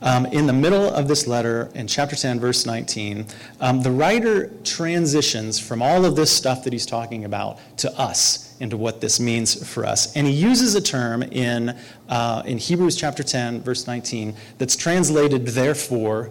um, 0.00 0.26
in 0.26 0.46
the 0.46 0.52
middle 0.52 0.88
of 0.90 1.08
this 1.08 1.26
letter, 1.26 1.70
in 1.74 1.86
chapter 1.86 2.14
10, 2.14 2.38
verse 2.38 2.66
19, 2.66 3.26
um, 3.60 3.82
the 3.82 3.90
writer 3.90 4.50
transitions 4.64 5.58
from 5.58 5.82
all 5.82 6.04
of 6.04 6.14
this 6.14 6.30
stuff 6.30 6.64
that 6.64 6.72
he's 6.72 6.86
talking 6.86 7.24
about 7.24 7.58
to 7.78 7.92
us, 7.98 8.56
into 8.60 8.76
what 8.76 9.00
this 9.00 9.18
means 9.18 9.68
for 9.68 9.84
us. 9.84 10.14
And 10.14 10.26
he 10.26 10.32
uses 10.32 10.74
a 10.74 10.80
term 10.80 11.22
in, 11.22 11.76
uh, 12.08 12.42
in 12.44 12.58
Hebrews 12.58 12.96
chapter 12.96 13.22
10, 13.22 13.62
verse 13.62 13.86
19, 13.86 14.34
that's 14.58 14.76
translated 14.76 15.46
therefore 15.46 16.30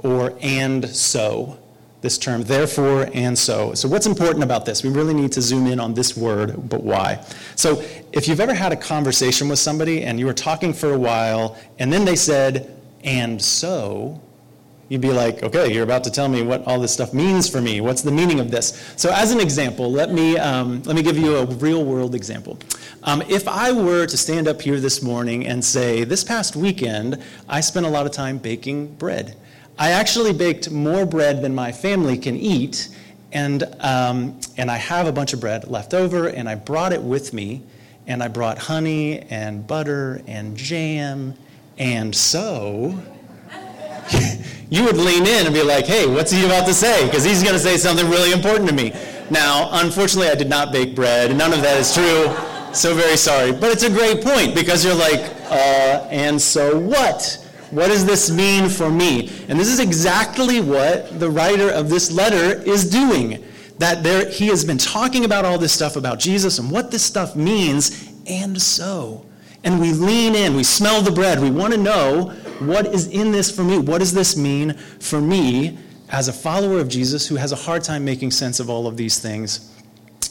or 0.00 0.36
and 0.40 0.88
so. 0.88 1.58
This 2.00 2.16
term, 2.16 2.44
therefore 2.44 3.08
and 3.12 3.36
so. 3.36 3.74
So, 3.74 3.88
what's 3.88 4.06
important 4.06 4.44
about 4.44 4.64
this? 4.64 4.84
We 4.84 4.90
really 4.90 5.14
need 5.14 5.32
to 5.32 5.42
zoom 5.42 5.66
in 5.66 5.80
on 5.80 5.94
this 5.94 6.16
word, 6.16 6.68
but 6.68 6.84
why? 6.84 7.24
So, 7.56 7.82
if 8.12 8.28
you've 8.28 8.38
ever 8.38 8.54
had 8.54 8.70
a 8.70 8.76
conversation 8.76 9.48
with 9.48 9.58
somebody 9.58 10.04
and 10.04 10.16
you 10.16 10.26
were 10.26 10.32
talking 10.32 10.72
for 10.72 10.92
a 10.92 10.98
while, 10.98 11.56
and 11.80 11.92
then 11.92 12.04
they 12.04 12.14
said, 12.14 12.77
and 13.04 13.40
so, 13.40 14.20
you'd 14.88 15.00
be 15.00 15.12
like, 15.12 15.42
okay, 15.42 15.72
you're 15.72 15.84
about 15.84 16.04
to 16.04 16.10
tell 16.10 16.28
me 16.28 16.42
what 16.42 16.66
all 16.66 16.80
this 16.80 16.92
stuff 16.92 17.12
means 17.12 17.48
for 17.48 17.60
me. 17.60 17.80
What's 17.80 18.02
the 18.02 18.10
meaning 18.10 18.40
of 18.40 18.50
this? 18.50 18.92
So, 18.96 19.10
as 19.12 19.30
an 19.32 19.40
example, 19.40 19.90
let 19.92 20.12
me, 20.12 20.38
um, 20.38 20.82
let 20.84 20.96
me 20.96 21.02
give 21.02 21.18
you 21.18 21.36
a 21.36 21.46
real 21.46 21.84
world 21.84 22.14
example. 22.14 22.58
Um, 23.04 23.22
if 23.28 23.46
I 23.46 23.72
were 23.72 24.06
to 24.06 24.16
stand 24.16 24.48
up 24.48 24.60
here 24.60 24.80
this 24.80 25.02
morning 25.02 25.46
and 25.46 25.64
say, 25.64 26.04
this 26.04 26.24
past 26.24 26.56
weekend, 26.56 27.22
I 27.48 27.60
spent 27.60 27.86
a 27.86 27.88
lot 27.88 28.06
of 28.06 28.12
time 28.12 28.38
baking 28.38 28.94
bread. 28.94 29.36
I 29.78 29.90
actually 29.90 30.32
baked 30.32 30.70
more 30.70 31.06
bread 31.06 31.42
than 31.42 31.54
my 31.54 31.70
family 31.70 32.18
can 32.18 32.36
eat, 32.36 32.88
and, 33.30 33.62
um, 33.80 34.40
and 34.56 34.70
I 34.70 34.76
have 34.76 35.06
a 35.06 35.12
bunch 35.12 35.32
of 35.32 35.40
bread 35.40 35.68
left 35.68 35.94
over, 35.94 36.28
and 36.28 36.48
I 36.48 36.56
brought 36.56 36.92
it 36.92 37.02
with 37.02 37.32
me, 37.32 37.62
and 38.06 38.22
I 38.22 38.28
brought 38.28 38.58
honey 38.58 39.20
and 39.30 39.66
butter 39.66 40.22
and 40.26 40.56
jam 40.56 41.34
and 41.78 42.14
so, 42.14 42.98
you 44.70 44.84
would 44.84 44.96
lean 44.96 45.26
in 45.26 45.46
and 45.46 45.54
be 45.54 45.62
like, 45.62 45.86
hey, 45.86 46.06
what's 46.06 46.32
he 46.32 46.44
about 46.44 46.66
to 46.66 46.74
say? 46.74 47.06
Because 47.06 47.24
he's 47.24 47.42
going 47.42 47.54
to 47.54 47.60
say 47.60 47.76
something 47.76 48.08
really 48.08 48.32
important 48.32 48.68
to 48.68 48.74
me. 48.74 48.92
Now, 49.30 49.68
unfortunately, 49.72 50.30
I 50.30 50.34
did 50.34 50.48
not 50.48 50.72
bake 50.72 50.94
bread. 50.94 51.30
and 51.30 51.38
None 51.38 51.52
of 51.52 51.62
that 51.62 51.78
is 51.78 51.94
true. 51.94 52.34
So 52.74 52.94
very 52.94 53.16
sorry. 53.16 53.52
But 53.52 53.70
it's 53.70 53.82
a 53.82 53.90
great 53.90 54.22
point 54.22 54.54
because 54.54 54.84
you're 54.84 54.94
like, 54.94 55.20
uh, 55.50 56.08
and 56.10 56.40
so 56.40 56.78
what? 56.78 57.44
What 57.70 57.88
does 57.88 58.04
this 58.04 58.30
mean 58.30 58.68
for 58.68 58.90
me? 58.90 59.30
And 59.48 59.60
this 59.60 59.68
is 59.68 59.78
exactly 59.78 60.60
what 60.60 61.20
the 61.20 61.30
writer 61.30 61.70
of 61.70 61.88
this 61.88 62.10
letter 62.10 62.60
is 62.62 62.88
doing. 62.88 63.44
That 63.78 64.02
there, 64.02 64.28
he 64.28 64.48
has 64.48 64.64
been 64.64 64.78
talking 64.78 65.24
about 65.24 65.44
all 65.44 65.58
this 65.58 65.72
stuff 65.72 65.96
about 65.96 66.18
Jesus 66.18 66.58
and 66.58 66.70
what 66.70 66.90
this 66.90 67.04
stuff 67.04 67.36
means, 67.36 68.10
and 68.26 68.60
so 68.60 69.24
and 69.68 69.78
we 69.78 69.92
lean 69.92 70.34
in, 70.34 70.56
we 70.56 70.64
smell 70.64 71.02
the 71.02 71.10
bread, 71.10 71.38
we 71.38 71.50
want 71.50 71.74
to 71.74 71.78
know 71.78 72.30
what 72.60 72.86
is 72.86 73.06
in 73.08 73.32
this 73.32 73.54
for 73.54 73.62
me? 73.62 73.78
What 73.78 73.98
does 73.98 74.14
this 74.14 74.34
mean 74.34 74.72
for 74.72 75.20
me 75.20 75.76
as 76.08 76.26
a 76.26 76.32
follower 76.32 76.78
of 76.78 76.88
Jesus 76.88 77.28
who 77.28 77.36
has 77.36 77.52
a 77.52 77.56
hard 77.56 77.84
time 77.84 78.02
making 78.02 78.30
sense 78.30 78.60
of 78.60 78.70
all 78.70 78.86
of 78.86 78.96
these 78.96 79.18
things 79.18 79.70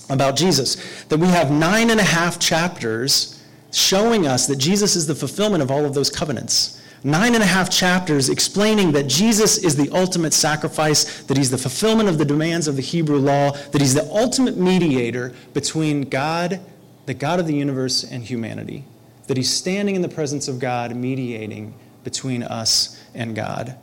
about 0.10 0.38
Jesus? 0.38 1.03
That 1.03 1.20
we 1.20 1.27
have 1.27 1.51
nine 1.51 1.91
and 1.91 2.00
a 2.00 2.03
half 2.03 2.39
chapters 2.39 3.44
showing 3.72 4.25
us 4.25 4.48
that 4.48 4.56
Jesus 4.56 4.96
is 4.96 5.06
the 5.06 5.13
fulfillment 5.13 5.62
of 5.62 5.70
all 5.70 5.86
of 5.86 5.94
those 5.94 6.10
covenants. 6.10 6.82
Nine 7.03 7.36
and 7.36 7.44
a 7.44 7.48
half 7.48 7.70
chapters 7.70 8.29
explaining 8.29 8.91
that 8.94 9.08
Jesus 9.08 9.60
is 9.60 9.75
the 9.75 9.91
ultimate 9.91 10.34
sacrifice, 10.34 11.22
that 11.25 11.38
he's 11.38 11.51
the 11.51 11.60
fulfillment 11.60 12.10
of 12.10 12.17
the 12.17 12.25
demands 12.25 12.67
of 12.67 12.75
the 12.75 12.82
Hebrew 12.82 13.20
law, 13.20 13.51
that 13.51 13.82
he's 13.82 13.94
the 13.94 14.10
ultimate 14.12 14.58
mediator 14.58 15.36
between 15.53 16.10
God, 16.10 16.60
the 17.06 17.13
God 17.13 17.39
of 17.39 17.46
the 17.46 17.53
universe, 17.53 18.03
and 18.03 18.24
humanity 18.24 18.84
that 19.27 19.38
he's 19.38 19.50
standing 19.50 19.96
in 19.96 20.01
the 20.01 20.10
presence 20.10 20.48
of 20.48 20.60
God, 20.60 20.96
mediating 20.96 21.74
between 22.03 22.43
us 22.43 23.01
and 23.13 23.36
God, 23.36 23.77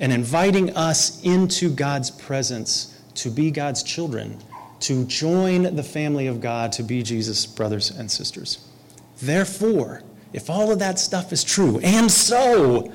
and 0.00 0.12
inviting 0.12 0.76
us 0.76 1.22
into 1.24 1.70
God's 1.70 2.10
presence 2.10 3.00
to 3.14 3.30
be 3.30 3.50
God's 3.50 3.82
children, 3.82 4.38
to 4.80 5.04
join 5.06 5.74
the 5.74 5.82
family 5.82 6.26
of 6.26 6.40
God, 6.40 6.72
to 6.72 6.82
be 6.82 7.02
Jesus' 7.02 7.46
brothers 7.46 7.90
and 7.90 8.10
sisters. 8.10 8.58
Therefore, 9.20 10.02
if 10.32 10.50
all 10.50 10.70
of 10.70 10.78
that 10.78 10.98
stuff 10.98 11.32
is 11.32 11.42
true, 11.42 11.80
and 11.82 12.10
so, 12.10 12.92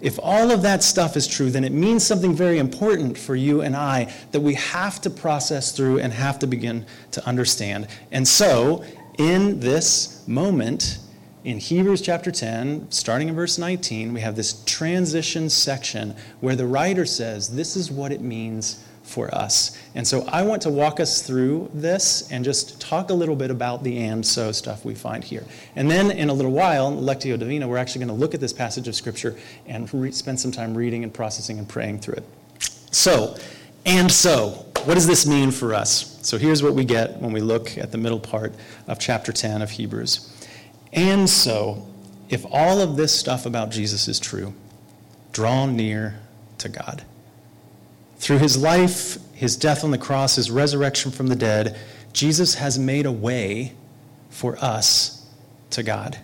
if 0.00 0.18
all 0.22 0.50
of 0.50 0.62
that 0.62 0.82
stuff 0.82 1.16
is 1.16 1.26
true, 1.26 1.50
then 1.50 1.64
it 1.64 1.72
means 1.72 2.04
something 2.06 2.34
very 2.34 2.58
important 2.58 3.16
for 3.18 3.34
you 3.34 3.62
and 3.62 3.74
I 3.74 4.12
that 4.32 4.40
we 4.40 4.54
have 4.54 5.00
to 5.02 5.10
process 5.10 5.72
through 5.72 5.98
and 5.98 6.12
have 6.12 6.38
to 6.40 6.46
begin 6.46 6.86
to 7.12 7.26
understand. 7.26 7.88
And 8.12 8.26
so, 8.26 8.84
in 9.18 9.60
this 9.60 10.26
moment, 10.28 10.98
in 11.46 11.58
Hebrews 11.58 12.00
chapter 12.00 12.32
10, 12.32 12.90
starting 12.90 13.28
in 13.28 13.36
verse 13.36 13.56
19, 13.56 14.12
we 14.12 14.20
have 14.20 14.34
this 14.34 14.64
transition 14.64 15.48
section 15.48 16.16
where 16.40 16.56
the 16.56 16.66
writer 16.66 17.06
says, 17.06 17.54
This 17.54 17.76
is 17.76 17.88
what 17.88 18.10
it 18.10 18.20
means 18.20 18.84
for 19.04 19.32
us. 19.32 19.78
And 19.94 20.04
so 20.04 20.22
I 20.26 20.42
want 20.42 20.60
to 20.62 20.70
walk 20.70 20.98
us 20.98 21.22
through 21.22 21.70
this 21.72 22.28
and 22.32 22.44
just 22.44 22.80
talk 22.80 23.10
a 23.10 23.14
little 23.14 23.36
bit 23.36 23.52
about 23.52 23.84
the 23.84 23.96
and 23.96 24.26
so 24.26 24.50
stuff 24.50 24.84
we 24.84 24.96
find 24.96 25.22
here. 25.22 25.44
And 25.76 25.88
then 25.88 26.10
in 26.10 26.30
a 26.30 26.32
little 26.32 26.50
while, 26.50 26.90
Lectio 26.90 27.38
Divina, 27.38 27.68
we're 27.68 27.76
actually 27.76 28.04
going 28.04 28.18
to 28.18 28.20
look 28.20 28.34
at 28.34 28.40
this 28.40 28.52
passage 28.52 28.88
of 28.88 28.96
Scripture 28.96 29.38
and 29.66 29.92
re- 29.94 30.10
spend 30.10 30.40
some 30.40 30.50
time 30.50 30.76
reading 30.76 31.04
and 31.04 31.14
processing 31.14 31.60
and 31.60 31.68
praying 31.68 32.00
through 32.00 32.14
it. 32.14 32.24
So, 32.90 33.36
and 33.84 34.10
so, 34.10 34.66
what 34.84 34.94
does 34.94 35.06
this 35.06 35.28
mean 35.28 35.52
for 35.52 35.74
us? 35.74 36.18
So 36.22 36.38
here's 36.38 36.64
what 36.64 36.74
we 36.74 36.84
get 36.84 37.22
when 37.22 37.30
we 37.30 37.40
look 37.40 37.78
at 37.78 37.92
the 37.92 37.98
middle 37.98 38.18
part 38.18 38.52
of 38.88 38.98
chapter 38.98 39.32
10 39.32 39.62
of 39.62 39.70
Hebrews. 39.70 40.32
And 40.96 41.28
so, 41.28 41.86
if 42.30 42.46
all 42.50 42.80
of 42.80 42.96
this 42.96 43.14
stuff 43.14 43.44
about 43.44 43.70
Jesus 43.70 44.08
is 44.08 44.18
true, 44.18 44.54
draw 45.32 45.66
near 45.66 46.18
to 46.58 46.70
God. 46.70 47.04
Through 48.16 48.38
his 48.38 48.56
life, 48.56 49.18
his 49.34 49.56
death 49.56 49.84
on 49.84 49.90
the 49.90 49.98
cross, 49.98 50.36
his 50.36 50.50
resurrection 50.50 51.12
from 51.12 51.26
the 51.26 51.36
dead, 51.36 51.78
Jesus 52.14 52.54
has 52.54 52.78
made 52.78 53.04
a 53.04 53.12
way 53.12 53.74
for 54.30 54.56
us 54.56 55.26
to 55.70 55.82
God. 55.82 56.18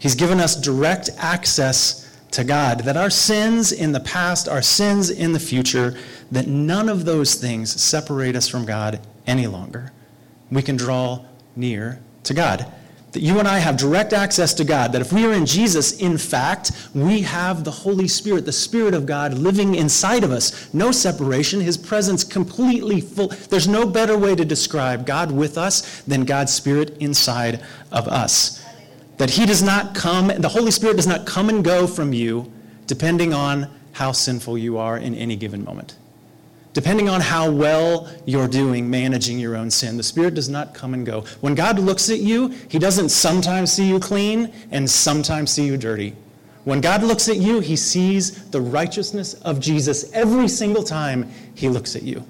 He's 0.00 0.16
given 0.16 0.40
us 0.40 0.60
direct 0.60 1.10
access 1.18 2.02
to 2.32 2.42
God, 2.42 2.80
that 2.80 2.96
our 2.96 3.10
sins 3.10 3.70
in 3.70 3.92
the 3.92 4.00
past, 4.00 4.48
our 4.48 4.60
sins 4.60 5.08
in 5.08 5.32
the 5.32 5.40
future, 5.40 5.96
that 6.32 6.48
none 6.48 6.88
of 6.88 7.04
those 7.04 7.36
things 7.36 7.80
separate 7.80 8.34
us 8.34 8.48
from 8.48 8.66
God 8.66 9.00
any 9.28 9.46
longer. 9.46 9.92
We 10.50 10.62
can 10.62 10.76
draw 10.76 11.24
near 11.54 12.00
to 12.24 12.34
God 12.34 12.66
that 13.16 13.22
you 13.22 13.38
and 13.38 13.48
I 13.48 13.60
have 13.60 13.78
direct 13.78 14.12
access 14.12 14.52
to 14.52 14.62
God, 14.62 14.92
that 14.92 15.00
if 15.00 15.10
we 15.10 15.24
are 15.24 15.32
in 15.32 15.46
Jesus, 15.46 16.00
in 16.00 16.18
fact, 16.18 16.72
we 16.94 17.22
have 17.22 17.64
the 17.64 17.70
Holy 17.70 18.08
Spirit, 18.08 18.44
the 18.44 18.52
Spirit 18.52 18.92
of 18.92 19.06
God 19.06 19.32
living 19.38 19.74
inside 19.74 20.22
of 20.22 20.30
us. 20.30 20.68
No 20.74 20.92
separation, 20.92 21.62
His 21.62 21.78
presence 21.78 22.22
completely 22.22 23.00
full. 23.00 23.28
There's 23.48 23.68
no 23.68 23.86
better 23.86 24.18
way 24.18 24.36
to 24.36 24.44
describe 24.44 25.06
God 25.06 25.32
with 25.32 25.56
us 25.56 26.02
than 26.02 26.26
God's 26.26 26.52
Spirit 26.52 26.98
inside 26.98 27.64
of 27.90 28.06
us. 28.06 28.62
That 29.16 29.30
He 29.30 29.46
does 29.46 29.62
not 29.62 29.94
come, 29.94 30.26
the 30.26 30.50
Holy 30.50 30.70
Spirit 30.70 30.96
does 30.96 31.06
not 31.06 31.24
come 31.24 31.48
and 31.48 31.64
go 31.64 31.86
from 31.86 32.12
you 32.12 32.52
depending 32.86 33.32
on 33.32 33.70
how 33.92 34.12
sinful 34.12 34.58
you 34.58 34.76
are 34.76 34.98
in 34.98 35.14
any 35.14 35.36
given 35.36 35.64
moment 35.64 35.96
depending 36.76 37.08
on 37.08 37.22
how 37.22 37.50
well 37.50 38.06
you're 38.26 38.46
doing 38.46 38.90
managing 38.90 39.38
your 39.38 39.56
own 39.56 39.70
sin. 39.70 39.96
The 39.96 40.02
Spirit 40.02 40.34
does 40.34 40.50
not 40.50 40.74
come 40.74 40.92
and 40.92 41.06
go. 41.06 41.22
When 41.40 41.54
God 41.54 41.78
looks 41.78 42.10
at 42.10 42.18
you, 42.18 42.48
He 42.68 42.78
doesn't 42.78 43.08
sometimes 43.08 43.72
see 43.72 43.88
you 43.88 43.98
clean 43.98 44.52
and 44.70 44.88
sometimes 44.88 45.50
see 45.50 45.64
you 45.64 45.78
dirty. 45.78 46.14
When 46.64 46.82
God 46.82 47.02
looks 47.02 47.30
at 47.30 47.38
you, 47.38 47.60
He 47.60 47.76
sees 47.76 48.50
the 48.50 48.60
righteousness 48.60 49.32
of 49.40 49.58
Jesus 49.58 50.12
every 50.12 50.48
single 50.48 50.82
time 50.82 51.30
He 51.54 51.70
looks 51.70 51.96
at 51.96 52.02
you. 52.02 52.22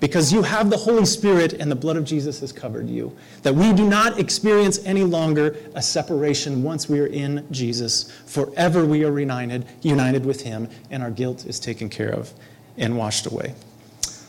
because 0.00 0.30
you 0.30 0.42
have 0.42 0.68
the 0.68 0.76
Holy 0.76 1.06
Spirit 1.06 1.54
and 1.54 1.70
the 1.70 1.74
blood 1.74 1.96
of 1.96 2.04
Jesus 2.04 2.40
has 2.40 2.52
covered 2.52 2.90
you. 2.90 3.16
That 3.42 3.54
we 3.54 3.72
do 3.72 3.88
not 3.88 4.18
experience 4.18 4.84
any 4.84 5.02
longer 5.02 5.56
a 5.74 5.80
separation 5.80 6.62
once 6.62 6.90
we 6.90 7.00
are 7.00 7.06
in 7.06 7.46
Jesus. 7.50 8.12
Forever 8.26 8.84
we 8.84 9.02
are 9.02 9.18
united, 9.18 9.64
united 9.80 10.26
with 10.26 10.42
Him, 10.42 10.68
and 10.90 11.02
our 11.02 11.10
guilt 11.10 11.46
is 11.46 11.58
taken 11.58 11.88
care 11.88 12.10
of 12.10 12.34
and 12.76 12.98
washed 12.98 13.24
away. 13.24 13.54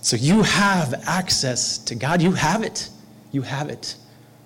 So 0.05 0.17
you 0.17 0.43
have 0.43 0.93
access 1.07 1.79
to 1.79 1.95
God. 1.95 2.21
You 2.21 2.33
have 2.33 2.61
it. 2.61 2.89
You 3.31 3.41
have 3.41 3.69
it. 3.69 3.95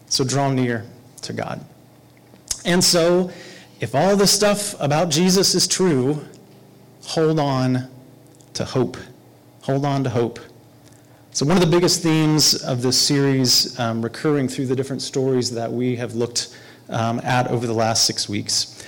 So 0.07 0.23
draw 0.23 0.49
near 0.53 0.85
to 1.23 1.33
God. 1.33 1.65
And 2.63 2.81
so, 2.81 3.29
if 3.81 3.93
all 3.93 4.15
the 4.15 4.25
stuff 4.25 4.73
about 4.79 5.09
Jesus 5.09 5.55
is 5.55 5.67
true, 5.67 6.25
hold 7.03 7.41
on 7.41 7.89
to 8.53 8.63
hope. 8.63 8.95
Hold 9.63 9.83
on 9.83 10.01
to 10.05 10.09
hope. 10.09 10.39
So, 11.31 11.45
one 11.45 11.57
of 11.57 11.61
the 11.61 11.69
biggest 11.69 12.01
themes 12.01 12.63
of 12.63 12.81
this 12.81 12.97
series, 12.97 13.77
um, 13.81 14.01
recurring 14.01 14.47
through 14.47 14.67
the 14.67 14.77
different 14.77 15.01
stories 15.01 15.51
that 15.51 15.69
we 15.69 15.97
have 15.97 16.15
looked 16.15 16.57
um, 16.87 17.19
at 17.19 17.47
over 17.47 17.67
the 17.67 17.73
last 17.73 18.05
six 18.05 18.29
weeks, 18.29 18.81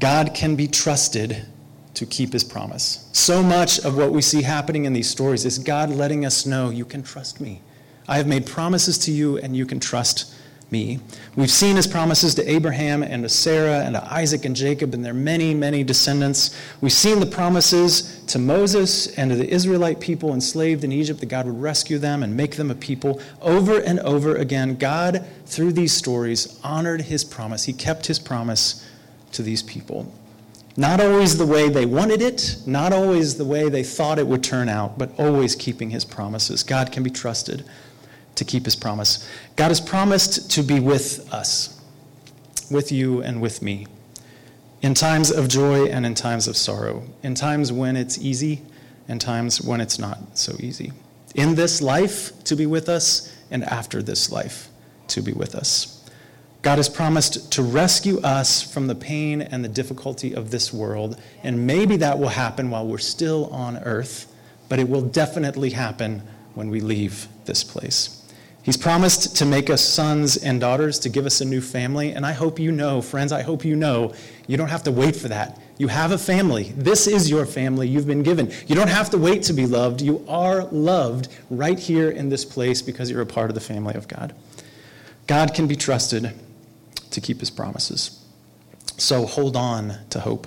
God 0.00 0.34
can 0.34 0.56
be 0.56 0.66
trusted 0.66 1.46
to 1.96 2.04
keep 2.06 2.32
his 2.32 2.44
promise. 2.44 3.08
So 3.12 3.42
much 3.42 3.78
of 3.80 3.96
what 3.96 4.12
we 4.12 4.20
see 4.20 4.42
happening 4.42 4.84
in 4.84 4.92
these 4.92 5.08
stories 5.08 5.46
is 5.46 5.58
God 5.58 5.90
letting 5.90 6.26
us 6.26 6.44
know, 6.44 6.68
you 6.68 6.84
can 6.84 7.02
trust 7.02 7.40
me. 7.40 7.62
I 8.06 8.18
have 8.18 8.26
made 8.26 8.46
promises 8.46 8.98
to 8.98 9.10
you, 9.10 9.38
and 9.38 9.56
you 9.56 9.64
can 9.64 9.80
trust 9.80 10.34
me. 10.70 11.00
We've 11.36 11.50
seen 11.50 11.76
his 11.76 11.86
promises 11.86 12.34
to 12.34 12.50
Abraham 12.50 13.02
and 13.02 13.22
to 13.22 13.30
Sarah 13.30 13.80
and 13.84 13.94
to 13.94 14.12
Isaac 14.12 14.44
and 14.44 14.54
Jacob 14.54 14.92
and 14.92 15.02
their 15.02 15.14
many, 15.14 15.54
many 15.54 15.84
descendants. 15.84 16.54
We've 16.82 16.92
seen 16.92 17.18
the 17.18 17.26
promises 17.26 18.22
to 18.26 18.38
Moses 18.38 19.16
and 19.16 19.30
to 19.30 19.36
the 19.36 19.48
Israelite 19.48 19.98
people 19.98 20.34
enslaved 20.34 20.84
in 20.84 20.92
Egypt 20.92 21.20
that 21.20 21.26
God 21.26 21.46
would 21.46 21.60
rescue 21.60 21.98
them 21.98 22.22
and 22.22 22.36
make 22.36 22.56
them 22.56 22.70
a 22.70 22.74
people. 22.74 23.22
Over 23.40 23.78
and 23.78 24.00
over 24.00 24.36
again, 24.36 24.76
God, 24.76 25.24
through 25.46 25.72
these 25.72 25.92
stories, 25.92 26.60
honored 26.62 27.02
his 27.02 27.24
promise. 27.24 27.64
He 27.64 27.72
kept 27.72 28.06
his 28.06 28.18
promise 28.18 28.86
to 29.32 29.42
these 29.42 29.62
people. 29.62 30.12
Not 30.76 31.00
always 31.00 31.38
the 31.38 31.46
way 31.46 31.70
they 31.70 31.86
wanted 31.86 32.20
it, 32.20 32.58
not 32.66 32.92
always 32.92 33.38
the 33.38 33.46
way 33.46 33.70
they 33.70 33.82
thought 33.82 34.18
it 34.18 34.26
would 34.26 34.44
turn 34.44 34.68
out, 34.68 34.98
but 34.98 35.18
always 35.18 35.56
keeping 35.56 35.90
his 35.90 36.04
promises. 36.04 36.62
God 36.62 36.92
can 36.92 37.02
be 37.02 37.10
trusted 37.10 37.64
to 38.34 38.44
keep 38.44 38.66
his 38.66 38.76
promise. 38.76 39.26
God 39.56 39.68
has 39.68 39.80
promised 39.80 40.50
to 40.50 40.62
be 40.62 40.78
with 40.78 41.32
us, 41.32 41.80
with 42.70 42.92
you 42.92 43.22
and 43.22 43.40
with 43.40 43.62
me, 43.62 43.86
in 44.82 44.92
times 44.92 45.30
of 45.30 45.48
joy 45.48 45.86
and 45.86 46.04
in 46.04 46.14
times 46.14 46.46
of 46.46 46.58
sorrow, 46.58 47.04
in 47.22 47.34
times 47.34 47.72
when 47.72 47.96
it's 47.96 48.18
easy 48.18 48.60
and 49.08 49.18
times 49.18 49.62
when 49.62 49.80
it's 49.80 49.98
not 49.98 50.36
so 50.36 50.54
easy. 50.60 50.92
In 51.34 51.54
this 51.54 51.80
life, 51.80 52.44
to 52.44 52.54
be 52.54 52.66
with 52.66 52.90
us, 52.90 53.32
and 53.50 53.64
after 53.64 54.02
this 54.02 54.30
life, 54.30 54.68
to 55.08 55.22
be 55.22 55.32
with 55.32 55.54
us. 55.54 55.95
God 56.62 56.78
has 56.78 56.88
promised 56.88 57.52
to 57.52 57.62
rescue 57.62 58.20
us 58.20 58.62
from 58.62 58.86
the 58.88 58.94
pain 58.94 59.40
and 59.40 59.64
the 59.64 59.68
difficulty 59.68 60.34
of 60.34 60.50
this 60.50 60.72
world, 60.72 61.20
and 61.42 61.66
maybe 61.66 61.96
that 61.98 62.18
will 62.18 62.28
happen 62.28 62.70
while 62.70 62.86
we're 62.86 62.98
still 62.98 63.46
on 63.46 63.76
earth, 63.78 64.32
but 64.68 64.78
it 64.78 64.88
will 64.88 65.02
definitely 65.02 65.70
happen 65.70 66.22
when 66.54 66.70
we 66.70 66.80
leave 66.80 67.28
this 67.44 67.62
place. 67.62 68.22
He's 68.66 68.76
promised 68.76 69.36
to 69.36 69.44
make 69.44 69.70
us 69.70 69.80
sons 69.80 70.36
and 70.36 70.60
daughters, 70.60 70.98
to 70.98 71.08
give 71.08 71.24
us 71.24 71.40
a 71.40 71.44
new 71.44 71.60
family. 71.60 72.10
And 72.10 72.26
I 72.26 72.32
hope 72.32 72.58
you 72.58 72.72
know, 72.72 73.00
friends, 73.00 73.30
I 73.30 73.42
hope 73.42 73.64
you 73.64 73.76
know, 73.76 74.12
you 74.48 74.56
don't 74.56 74.70
have 74.70 74.82
to 74.82 74.90
wait 74.90 75.14
for 75.14 75.28
that. 75.28 75.60
You 75.78 75.86
have 75.86 76.10
a 76.10 76.18
family. 76.18 76.72
This 76.76 77.06
is 77.06 77.30
your 77.30 77.46
family 77.46 77.86
you've 77.86 78.08
been 78.08 78.24
given. 78.24 78.50
You 78.66 78.74
don't 78.74 78.88
have 78.88 79.08
to 79.10 79.18
wait 79.18 79.44
to 79.44 79.52
be 79.52 79.66
loved. 79.66 80.00
You 80.00 80.24
are 80.26 80.64
loved 80.64 81.28
right 81.48 81.78
here 81.78 82.10
in 82.10 82.28
this 82.28 82.44
place 82.44 82.82
because 82.82 83.08
you're 83.08 83.20
a 83.20 83.26
part 83.26 83.50
of 83.50 83.54
the 83.54 83.60
family 83.60 83.94
of 83.94 84.08
God. 84.08 84.34
God 85.28 85.54
can 85.54 85.68
be 85.68 85.76
trusted 85.76 86.32
to 87.16 87.20
keep 87.22 87.40
his 87.40 87.50
promises. 87.50 88.22
So 88.98 89.24
hold 89.24 89.56
on 89.56 89.94
to 90.10 90.20
hope. 90.20 90.46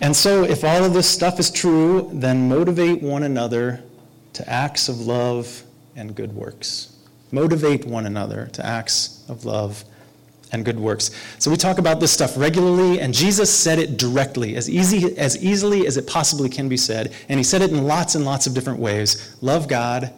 And 0.00 0.14
so, 0.14 0.44
if 0.44 0.62
all 0.62 0.84
of 0.84 0.92
this 0.92 1.08
stuff 1.08 1.40
is 1.40 1.50
true, 1.50 2.10
then 2.12 2.48
motivate 2.48 3.02
one 3.02 3.22
another 3.22 3.82
to 4.34 4.48
acts 4.48 4.88
of 4.88 5.00
love 5.00 5.62
and 5.96 6.14
good 6.14 6.32
works. 6.32 6.96
Motivate 7.32 7.84
one 7.84 8.06
another 8.06 8.48
to 8.52 8.64
acts 8.64 9.24
of 9.28 9.44
love 9.44 9.84
and 10.52 10.64
good 10.64 10.78
works. 10.78 11.10
So 11.38 11.50
we 11.50 11.56
talk 11.56 11.78
about 11.78 12.00
this 12.00 12.12
stuff 12.12 12.36
regularly, 12.36 13.00
and 13.00 13.12
Jesus 13.12 13.52
said 13.56 13.78
it 13.78 13.96
directly, 13.98 14.56
as 14.56 14.68
easy 14.68 15.16
as 15.16 15.42
easily 15.42 15.86
as 15.86 15.96
it 15.96 16.06
possibly 16.06 16.48
can 16.48 16.68
be 16.68 16.76
said, 16.76 17.12
and 17.28 17.38
he 17.38 17.44
said 17.44 17.62
it 17.62 17.70
in 17.70 17.84
lots 17.84 18.14
and 18.14 18.24
lots 18.24 18.46
of 18.46 18.54
different 18.54 18.78
ways. 18.78 19.36
Love 19.40 19.68
God 19.68 20.12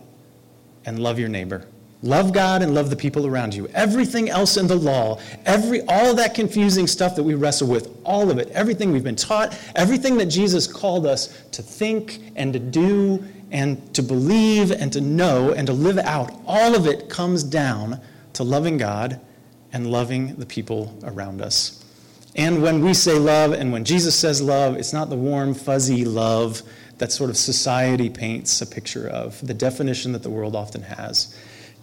and 0.85 0.99
love 0.99 1.19
your 1.19 1.29
neighbor. 1.29 1.67
Love 2.02 2.33
God 2.33 2.62
and 2.62 2.75
love 2.75 2.88
the 2.88 2.97
people 2.97 3.26
around 3.26 3.54
you. 3.54 3.69
Everything 3.69 4.30
else 4.30 4.57
in 4.57 4.66
the 4.66 4.76
law, 4.76 5.21
every 5.45 5.83
all 5.83 6.14
that 6.14 6.35
confusing 6.35 6.87
stuff 6.87 7.14
that 7.14 7.23
we 7.23 7.35
wrestle 7.35 7.69
with, 7.69 7.95
all 8.04 8.30
of 8.30 8.38
it, 8.38 8.49
everything 8.50 8.90
we've 8.90 9.04
been 9.04 9.16
taught, 9.16 9.59
everything 9.76 10.16
that 10.16 10.26
Jesus 10.26 10.66
called 10.66 11.06
us 11.06 11.45
to 11.52 11.63
think 11.63 12.32
and 12.36 12.54
to 12.54 12.58
do 12.58 13.23
and 13.50 13.93
to 13.95 14.02
believe 14.02 14.71
and 14.71 14.91
to 14.93 15.00
know 15.00 15.52
and 15.52 15.67
to 15.67 15.75
live 15.75 15.99
out, 15.99 16.32
all 16.47 16.75
of 16.75 16.86
it 16.86 17.10
comes 17.10 17.45
down 17.45 18.00
to 18.32 18.45
loving 18.45 18.78
God 18.78 19.21
and 19.73 19.91
loving 19.91 20.34
the 20.36 20.47
people 20.47 20.97
around 21.04 21.43
us. 21.43 21.84
And 22.36 22.63
when 22.63 22.82
we 22.82 22.95
say 22.95 23.19
love 23.19 23.52
and 23.52 23.73
when 23.73 23.84
Jesus 23.84 24.15
says 24.15 24.41
love, 24.41 24.76
it's 24.76 24.93
not 24.93 25.10
the 25.10 25.17
warm, 25.17 25.52
fuzzy 25.52 26.04
love 26.04 26.63
that 26.99 27.13
sort 27.13 27.28
of 27.28 27.36
society 27.36 28.08
paints 28.08 28.63
a 28.63 28.67
picture 28.67 29.08
of, 29.08 29.45
the 29.47 29.54
definition 29.54 30.13
that 30.13 30.23
the 30.23 30.30
world 30.30 30.54
often 30.54 30.82
has. 30.82 31.34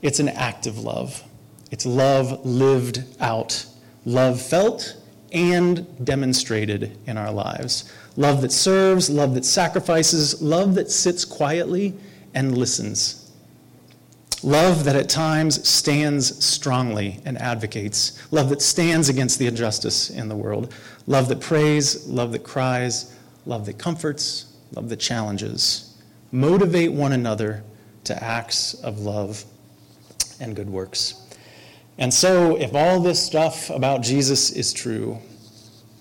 It's 0.01 0.19
an 0.19 0.29
active 0.29 0.79
love. 0.79 1.23
It's 1.71 1.85
love 1.85 2.45
lived 2.45 3.03
out, 3.19 3.65
love 4.05 4.41
felt 4.41 4.95
and 5.33 5.85
demonstrated 6.05 6.97
in 7.05 7.17
our 7.17 7.31
lives. 7.31 7.91
Love 8.15 8.41
that 8.41 8.51
serves, 8.51 9.09
love 9.09 9.35
that 9.35 9.45
sacrifices, 9.45 10.41
love 10.41 10.75
that 10.75 10.89
sits 10.89 11.25
quietly 11.25 11.93
and 12.33 12.57
listens. 12.57 13.31
Love 14.43 14.83
that 14.83 14.95
at 14.95 15.09
times 15.09 15.67
stands 15.67 16.45
strongly 16.45 17.19
and 17.25 17.37
advocates. 17.39 18.21
Love 18.31 18.49
that 18.49 18.61
stands 18.61 19.09
against 19.09 19.39
the 19.39 19.47
injustice 19.47 20.09
in 20.11 20.29
the 20.29 20.35
world. 20.35 20.73
Love 21.07 21.27
that 21.27 21.41
prays, 21.41 22.07
love 22.07 22.31
that 22.31 22.43
cries, 22.43 23.15
love 23.45 23.65
that 23.65 23.77
comforts, 23.79 24.53
love 24.73 24.89
that 24.89 24.99
challenges. 24.99 25.97
Motivate 26.31 26.91
one 26.91 27.13
another 27.13 27.63
to 28.03 28.23
acts 28.23 28.75
of 28.75 28.99
love 28.99 29.43
and 30.39 30.55
good 30.55 30.69
works. 30.69 31.23
And 31.97 32.13
so, 32.13 32.57
if 32.57 32.75
all 32.75 32.99
this 32.99 33.23
stuff 33.23 33.69
about 33.69 34.01
Jesus 34.01 34.51
is 34.51 34.71
true, 34.71 35.17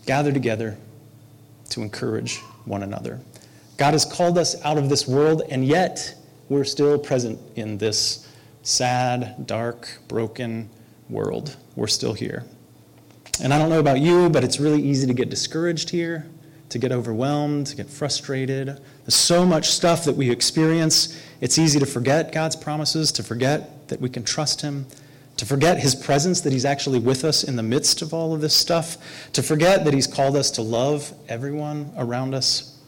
gather 0.04 0.32
together 0.32 0.76
to 1.70 1.82
encourage 1.82 2.38
one 2.66 2.82
another. 2.82 3.20
God 3.76 3.92
has 3.92 4.04
called 4.04 4.38
us 4.38 4.62
out 4.64 4.78
of 4.78 4.88
this 4.88 5.06
world, 5.06 5.42
and 5.48 5.64
yet 5.64 6.14
we're 6.48 6.64
still 6.64 6.98
present 6.98 7.38
in 7.56 7.78
this 7.78 8.28
sad, 8.62 9.46
dark, 9.46 9.88
broken 10.08 10.68
world. 11.08 11.56
We're 11.76 11.86
still 11.86 12.12
here. 12.12 12.44
And 13.42 13.52
I 13.52 13.58
don't 13.58 13.68
know 13.68 13.80
about 13.80 14.00
you, 14.00 14.30
but 14.30 14.44
it's 14.44 14.58
really 14.58 14.82
easy 14.82 15.06
to 15.06 15.14
get 15.14 15.28
discouraged 15.28 15.90
here, 15.90 16.26
to 16.70 16.78
get 16.78 16.90
overwhelmed, 16.90 17.66
to 17.68 17.76
get 17.76 17.88
frustrated. 17.88 18.68
There's 18.68 19.14
so 19.14 19.44
much 19.44 19.68
stuff 19.68 20.04
that 20.04 20.16
we 20.16 20.30
experience. 20.30 21.20
It's 21.40 21.58
easy 21.58 21.78
to 21.78 21.86
forget 21.86 22.32
God's 22.32 22.56
promises, 22.56 23.12
to 23.12 23.22
forget 23.22 23.75
that 23.88 24.00
we 24.00 24.08
can 24.08 24.24
trust 24.24 24.62
Him, 24.62 24.86
to 25.36 25.44
forget 25.44 25.78
his 25.78 25.94
presence, 25.94 26.40
that 26.42 26.52
he's 26.52 26.64
actually 26.64 26.98
with 26.98 27.24
us 27.24 27.44
in 27.44 27.56
the 27.56 27.62
midst 27.62 28.00
of 28.00 28.14
all 28.14 28.32
of 28.34 28.40
this 28.40 28.54
stuff, 28.54 28.96
to 29.32 29.42
forget 29.42 29.84
that 29.84 29.92
he's 29.92 30.06
called 30.06 30.36
us 30.36 30.50
to 30.52 30.62
love 30.62 31.12
everyone 31.28 31.92
around 31.96 32.34
us. 32.34 32.78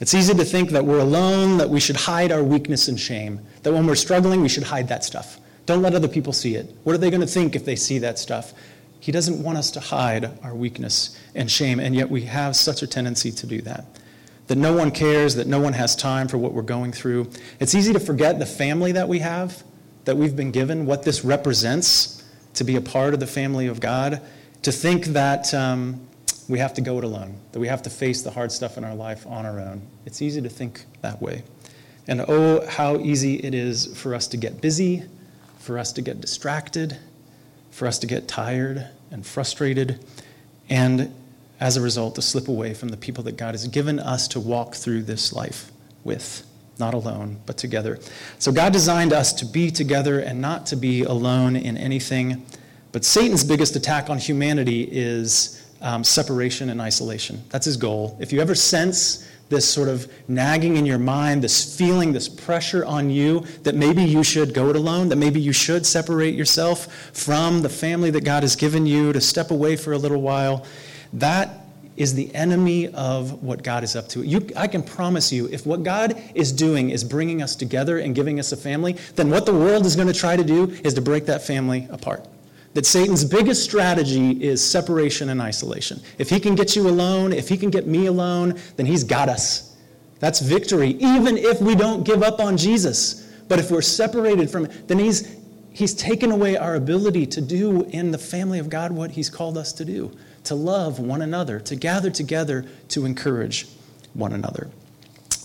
It's 0.00 0.14
easy 0.14 0.34
to 0.34 0.44
think 0.44 0.70
that 0.70 0.84
we're 0.84 1.00
alone, 1.00 1.58
that 1.58 1.68
we 1.68 1.80
should 1.80 1.96
hide 1.96 2.30
our 2.30 2.42
weakness 2.42 2.88
and 2.88 3.00
shame, 3.00 3.40
that 3.62 3.72
when 3.72 3.86
we're 3.86 3.94
struggling, 3.94 4.42
we 4.42 4.48
should 4.48 4.64
hide 4.64 4.88
that 4.88 5.02
stuff. 5.02 5.40
Don't 5.66 5.82
let 5.82 5.94
other 5.94 6.08
people 6.08 6.32
see 6.32 6.54
it. 6.54 6.74
What 6.84 6.94
are 6.94 6.98
they 6.98 7.10
going 7.10 7.20
to 7.20 7.26
think 7.26 7.56
if 7.56 7.64
they 7.64 7.76
see 7.76 7.98
that 7.98 8.18
stuff? 8.18 8.52
He 9.00 9.10
doesn't 9.10 9.42
want 9.42 9.58
us 9.58 9.70
to 9.72 9.80
hide 9.80 10.38
our 10.42 10.54
weakness 10.54 11.18
and 11.34 11.50
shame, 11.50 11.80
and 11.80 11.94
yet 11.94 12.10
we 12.10 12.22
have 12.22 12.54
such 12.54 12.82
a 12.82 12.86
tendency 12.86 13.32
to 13.32 13.46
do 13.46 13.60
that. 13.62 13.86
That 14.48 14.56
no 14.56 14.74
one 14.74 14.90
cares, 14.90 15.34
that 15.36 15.46
no 15.46 15.60
one 15.60 15.72
has 15.72 15.96
time 15.96 16.28
for 16.28 16.38
what 16.38 16.52
we're 16.52 16.62
going 16.62 16.92
through. 16.92 17.30
It's 17.60 17.74
easy 17.74 17.92
to 17.92 18.00
forget 18.00 18.38
the 18.38 18.46
family 18.46 18.92
that 18.92 19.08
we 19.08 19.18
have, 19.18 19.62
that 20.08 20.16
we've 20.16 20.34
been 20.34 20.50
given, 20.50 20.86
what 20.86 21.02
this 21.02 21.22
represents 21.22 22.24
to 22.54 22.64
be 22.64 22.76
a 22.76 22.80
part 22.80 23.12
of 23.12 23.20
the 23.20 23.26
family 23.26 23.66
of 23.66 23.78
God, 23.78 24.22
to 24.62 24.72
think 24.72 25.04
that 25.08 25.52
um, 25.52 26.00
we 26.48 26.58
have 26.60 26.72
to 26.72 26.80
go 26.80 26.96
it 26.96 27.04
alone, 27.04 27.38
that 27.52 27.60
we 27.60 27.68
have 27.68 27.82
to 27.82 27.90
face 27.90 28.22
the 28.22 28.30
hard 28.30 28.50
stuff 28.50 28.78
in 28.78 28.84
our 28.84 28.94
life 28.94 29.26
on 29.26 29.44
our 29.44 29.60
own. 29.60 29.82
It's 30.06 30.22
easy 30.22 30.40
to 30.40 30.48
think 30.48 30.86
that 31.02 31.20
way. 31.20 31.42
And 32.06 32.24
oh, 32.26 32.66
how 32.66 32.96
easy 32.96 33.34
it 33.34 33.52
is 33.52 33.94
for 34.00 34.14
us 34.14 34.26
to 34.28 34.38
get 34.38 34.62
busy, 34.62 35.02
for 35.58 35.76
us 35.76 35.92
to 35.92 36.00
get 36.00 36.22
distracted, 36.22 36.96
for 37.70 37.86
us 37.86 37.98
to 37.98 38.06
get 38.06 38.26
tired 38.26 38.88
and 39.10 39.26
frustrated, 39.26 40.02
and 40.70 41.14
as 41.60 41.76
a 41.76 41.82
result, 41.82 42.14
to 42.14 42.22
slip 42.22 42.48
away 42.48 42.72
from 42.72 42.88
the 42.88 42.96
people 42.96 43.24
that 43.24 43.36
God 43.36 43.52
has 43.52 43.68
given 43.68 43.98
us 43.98 44.26
to 44.28 44.40
walk 44.40 44.74
through 44.74 45.02
this 45.02 45.34
life 45.34 45.70
with. 46.02 46.47
Not 46.78 46.94
alone, 46.94 47.38
but 47.46 47.56
together. 47.56 47.98
So 48.38 48.52
God 48.52 48.72
designed 48.72 49.12
us 49.12 49.32
to 49.34 49.46
be 49.46 49.70
together 49.70 50.20
and 50.20 50.40
not 50.40 50.66
to 50.66 50.76
be 50.76 51.02
alone 51.02 51.56
in 51.56 51.76
anything. 51.76 52.44
But 52.92 53.04
Satan's 53.04 53.44
biggest 53.44 53.76
attack 53.76 54.10
on 54.10 54.18
humanity 54.18 54.88
is 54.90 55.64
um, 55.80 56.02
separation 56.02 56.70
and 56.70 56.80
isolation. 56.80 57.42
That's 57.50 57.66
his 57.66 57.76
goal. 57.76 58.16
If 58.20 58.32
you 58.32 58.40
ever 58.40 58.54
sense 58.54 59.28
this 59.48 59.68
sort 59.68 59.88
of 59.88 60.10
nagging 60.28 60.76
in 60.76 60.84
your 60.84 60.98
mind, 60.98 61.42
this 61.42 61.76
feeling, 61.76 62.12
this 62.12 62.28
pressure 62.28 62.84
on 62.84 63.08
you 63.10 63.40
that 63.62 63.74
maybe 63.74 64.02
you 64.02 64.22
should 64.22 64.52
go 64.52 64.68
it 64.68 64.76
alone, 64.76 65.08
that 65.08 65.16
maybe 65.16 65.40
you 65.40 65.52
should 65.52 65.86
separate 65.86 66.34
yourself 66.34 67.10
from 67.14 67.62
the 67.62 67.68
family 67.68 68.10
that 68.10 68.24
God 68.24 68.42
has 68.42 68.56
given 68.56 68.84
you, 68.84 69.12
to 69.12 69.20
step 69.20 69.50
away 69.50 69.76
for 69.76 69.92
a 69.92 69.98
little 69.98 70.20
while, 70.20 70.66
that 71.14 71.67
is 71.98 72.14
the 72.14 72.32
enemy 72.34 72.86
of 72.88 73.42
what 73.42 73.62
God 73.62 73.82
is 73.82 73.96
up 73.96 74.08
to. 74.10 74.22
You, 74.22 74.48
I 74.56 74.68
can 74.68 74.82
promise 74.82 75.32
you, 75.32 75.48
if 75.48 75.66
what 75.66 75.82
God 75.82 76.22
is 76.34 76.52
doing 76.52 76.90
is 76.90 77.02
bringing 77.02 77.42
us 77.42 77.56
together 77.56 77.98
and 77.98 78.14
giving 78.14 78.38
us 78.38 78.52
a 78.52 78.56
family, 78.56 78.92
then 79.16 79.30
what 79.30 79.44
the 79.44 79.52
world 79.52 79.84
is 79.84 79.96
going 79.96 80.06
to 80.06 80.14
try 80.14 80.36
to 80.36 80.44
do 80.44 80.70
is 80.84 80.94
to 80.94 81.02
break 81.02 81.26
that 81.26 81.42
family 81.42 81.88
apart. 81.90 82.26
That 82.74 82.86
Satan's 82.86 83.24
biggest 83.24 83.64
strategy 83.64 84.42
is 84.42 84.64
separation 84.64 85.30
and 85.30 85.42
isolation. 85.42 86.00
If 86.18 86.30
he 86.30 86.38
can 86.38 86.54
get 86.54 86.76
you 86.76 86.88
alone, 86.88 87.32
if 87.32 87.48
he 87.48 87.56
can 87.56 87.70
get 87.70 87.88
me 87.88 88.06
alone, 88.06 88.60
then 88.76 88.86
he's 88.86 89.02
got 89.02 89.28
us. 89.28 89.76
That's 90.20 90.40
victory, 90.40 90.90
even 91.00 91.36
if 91.36 91.60
we 91.60 91.74
don't 91.74 92.04
give 92.04 92.22
up 92.22 92.38
on 92.38 92.56
Jesus. 92.56 93.28
But 93.48 93.58
if 93.58 93.72
we're 93.72 93.82
separated 93.82 94.50
from 94.50 94.66
it, 94.66 94.86
then 94.86 95.00
he's, 95.00 95.36
he's 95.72 95.94
taken 95.94 96.30
away 96.30 96.56
our 96.56 96.76
ability 96.76 97.26
to 97.26 97.40
do 97.40 97.82
in 97.84 98.12
the 98.12 98.18
family 98.18 98.60
of 98.60 98.68
God 98.68 98.92
what 98.92 99.10
he's 99.10 99.30
called 99.30 99.58
us 99.58 99.72
to 99.72 99.84
do 99.84 100.16
to 100.48 100.54
love 100.54 100.98
one 100.98 101.22
another, 101.22 101.60
to 101.60 101.76
gather 101.76 102.10
together 102.10 102.64
to 102.88 103.04
encourage 103.04 103.68
one 104.14 104.32
another. 104.32 104.68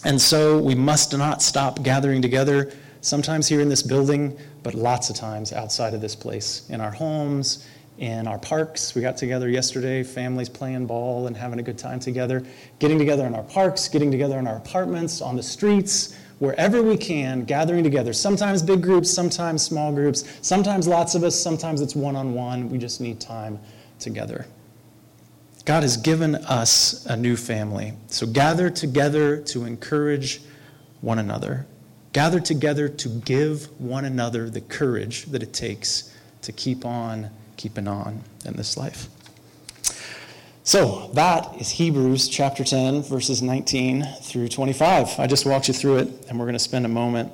And 0.06 0.20
so 0.20 0.58
we 0.58 0.76
must 0.76 1.16
not 1.18 1.42
stop 1.42 1.84
gathering 1.84 2.22
together, 2.22 2.72
sometimes 3.02 3.48
here 3.48 3.60
in 3.60 3.68
this 3.68 3.84
building, 3.84 4.38
but 4.64 4.74
lots 4.74 5.10
of 5.10 5.18
times 5.18 5.52
outside 5.52 5.94
of 5.94 6.00
this 6.00 6.16
place, 6.16 6.70
in 6.70 6.80
our 6.80 6.92
homes, 6.92 7.68
in 7.98 8.28
our 8.28 8.38
parks. 8.40 8.96
We 8.96 9.02
got 9.02 9.18
together 9.18 9.50
yesterday, 9.50 10.04
families 10.04 10.48
playing 10.48 10.88
ball 10.88 11.28
and 11.28 11.36
having 11.36 11.60
a 11.60 11.64
good 11.64 11.78
time 11.78 12.00
together, 12.00 12.42
getting 12.80 12.98
together 12.98 13.26
in 13.26 13.36
our 13.36 13.44
parks, 13.44 13.90
getting 13.90 14.10
together 14.10 14.40
in 14.40 14.48
our 14.48 14.56
apartments, 14.56 15.22
on 15.22 15.36
the 15.36 15.44
streets, 15.44 16.18
wherever 16.40 16.82
we 16.82 16.96
can, 16.96 17.44
gathering 17.44 17.84
together. 17.84 18.14
Sometimes 18.14 18.64
big 18.64 18.82
groups, 18.82 19.10
sometimes 19.10 19.64
small 19.64 19.92
groups, 19.92 20.24
sometimes 20.42 20.88
lots 20.88 21.14
of 21.14 21.24
us, 21.24 21.38
sometimes 21.38 21.82
it's 21.82 21.96
one 21.96 22.16
on 22.16 22.34
one. 22.34 22.70
We 22.70 22.78
just 22.78 23.02
need 23.02 23.20
time 23.20 23.60
together. 24.00 24.46
God 25.66 25.84
has 25.84 25.96
given 25.96 26.36
us 26.36 27.06
a 27.06 27.16
new 27.16 27.38
family. 27.38 27.94
So 28.08 28.28
gather 28.28 28.70
together 28.70 29.38
to 29.44 29.64
encourage 29.64 30.42
one 31.02 31.20
another. 31.20 31.66
Gather 32.12 32.40
together 32.40 32.90
to 32.90 33.10
give 33.10 33.68
one 33.80 34.06
another 34.06 34.50
the 34.50 34.62
courage 34.62 35.26
that 35.28 35.42
it 35.42 35.54
takes 35.54 36.14
to 36.42 36.52
keep 36.52 36.86
on 36.86 37.30
keeping 37.56 37.88
on 37.88 38.22
in 38.46 38.54
this 38.56 38.76
life. 38.76 39.08
So 40.66 41.12
that 41.14 41.60
is 41.60 41.72
Hebrews 41.72 42.28
chapter 42.28 42.64
10, 42.64 43.04
verses 43.04 43.42
19 43.42 44.04
through 44.22 44.50
25. 44.50 45.20
I 45.20 45.28
just 45.28 45.46
walked 45.46 45.68
you 45.68 45.74
through 45.74 45.98
it, 45.98 46.10
and 46.30 46.40
we're 46.40 46.46
going 46.46 46.54
to 46.54 46.60
spend 46.60 46.86
a 46.86 46.90
moment 46.90 47.32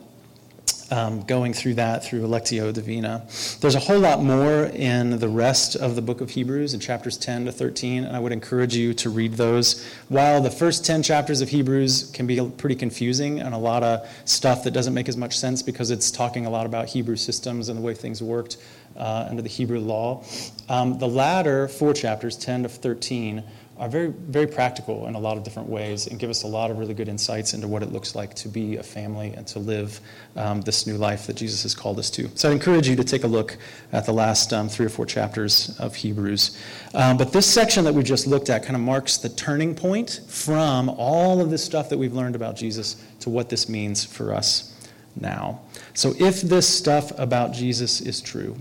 um, 0.91 1.21
going 1.23 1.53
through 1.53 1.75
that 1.75 2.03
through 2.03 2.21
Lectio 2.21 2.73
Divina. 2.73 3.25
There's 3.59 3.75
a 3.75 3.79
whole 3.79 3.99
lot 3.99 4.21
more 4.21 4.65
in 4.65 5.19
the 5.19 5.29
rest 5.29 5.75
of 5.75 5.95
the 5.95 6.01
book 6.01 6.21
of 6.21 6.31
Hebrews 6.31 6.73
in 6.73 6.79
chapters 6.79 7.17
10 7.17 7.45
to 7.45 7.51
13, 7.51 8.05
and 8.05 8.15
I 8.15 8.19
would 8.19 8.31
encourage 8.31 8.75
you 8.75 8.93
to 8.95 9.09
read 9.09 9.33
those. 9.33 9.85
While 10.07 10.41
the 10.41 10.51
first 10.51 10.85
10 10.85 11.03
chapters 11.03 11.41
of 11.41 11.49
Hebrews 11.49 12.11
can 12.13 12.27
be 12.27 12.39
pretty 12.57 12.75
confusing 12.75 13.39
and 13.39 13.53
a 13.53 13.57
lot 13.57 13.83
of 13.83 14.07
stuff 14.25 14.63
that 14.63 14.71
doesn't 14.71 14.93
make 14.93 15.09
as 15.09 15.17
much 15.17 15.37
sense 15.37 15.61
because 15.61 15.91
it's 15.91 16.11
talking 16.11 16.45
a 16.45 16.49
lot 16.49 16.65
about 16.65 16.87
Hebrew 16.87 17.15
systems 17.15 17.69
and 17.69 17.77
the 17.77 17.83
way 17.83 17.93
things 17.93 18.21
worked 18.21 18.57
uh, 18.97 19.27
under 19.29 19.41
the 19.41 19.49
Hebrew 19.49 19.79
law, 19.79 20.23
um, 20.67 20.97
the 20.99 21.07
latter 21.07 21.67
four 21.67 21.93
chapters, 21.93 22.35
10 22.35 22.63
to 22.63 22.69
13, 22.69 23.43
are 23.79 23.87
very, 23.87 24.07
very 24.07 24.45
practical 24.45 25.07
in 25.07 25.15
a 25.15 25.19
lot 25.19 25.37
of 25.37 25.43
different 25.43 25.69
ways 25.69 26.07
and 26.07 26.19
give 26.19 26.29
us 26.29 26.43
a 26.43 26.47
lot 26.47 26.69
of 26.69 26.77
really 26.77 26.93
good 26.93 27.07
insights 27.07 27.53
into 27.53 27.65
what 27.65 27.81
it 27.81 27.93
looks 27.93 28.13
like 28.13 28.33
to 28.35 28.49
be 28.49 28.75
a 28.75 28.83
family 28.83 29.33
and 29.37 29.47
to 29.47 29.57
live 29.57 30.01
um, 30.35 30.59
this 30.61 30.85
new 30.85 30.97
life 30.97 31.25
that 31.27 31.37
Jesus 31.37 31.63
has 31.63 31.73
called 31.73 31.97
us 31.97 32.09
to. 32.11 32.29
So 32.35 32.49
I 32.49 32.51
encourage 32.51 32.89
you 32.89 32.97
to 32.97 33.05
take 33.05 33.23
a 33.23 33.27
look 33.27 33.57
at 33.93 34.05
the 34.05 34.11
last 34.11 34.51
um, 34.51 34.67
three 34.67 34.85
or 34.85 34.89
four 34.89 35.05
chapters 35.05 35.79
of 35.79 35.95
Hebrews. 35.95 36.57
Um, 36.93 37.15
but 37.15 37.31
this 37.31 37.47
section 37.47 37.85
that 37.85 37.93
we 37.93 38.03
just 38.03 38.27
looked 38.27 38.49
at 38.49 38.63
kind 38.63 38.75
of 38.75 38.81
marks 38.81 39.15
the 39.15 39.29
turning 39.29 39.73
point 39.73 40.19
from 40.27 40.89
all 40.89 41.39
of 41.39 41.49
this 41.49 41.63
stuff 41.63 41.87
that 41.89 41.97
we've 41.97 42.13
learned 42.13 42.35
about 42.35 42.57
Jesus 42.57 43.01
to 43.21 43.29
what 43.29 43.47
this 43.47 43.69
means 43.69 44.03
for 44.03 44.33
us 44.33 44.75
now. 45.15 45.61
So 45.93 46.13
if 46.19 46.41
this 46.41 46.67
stuff 46.67 47.17
about 47.17 47.53
Jesus 47.53 48.01
is 48.01 48.21
true, 48.21 48.57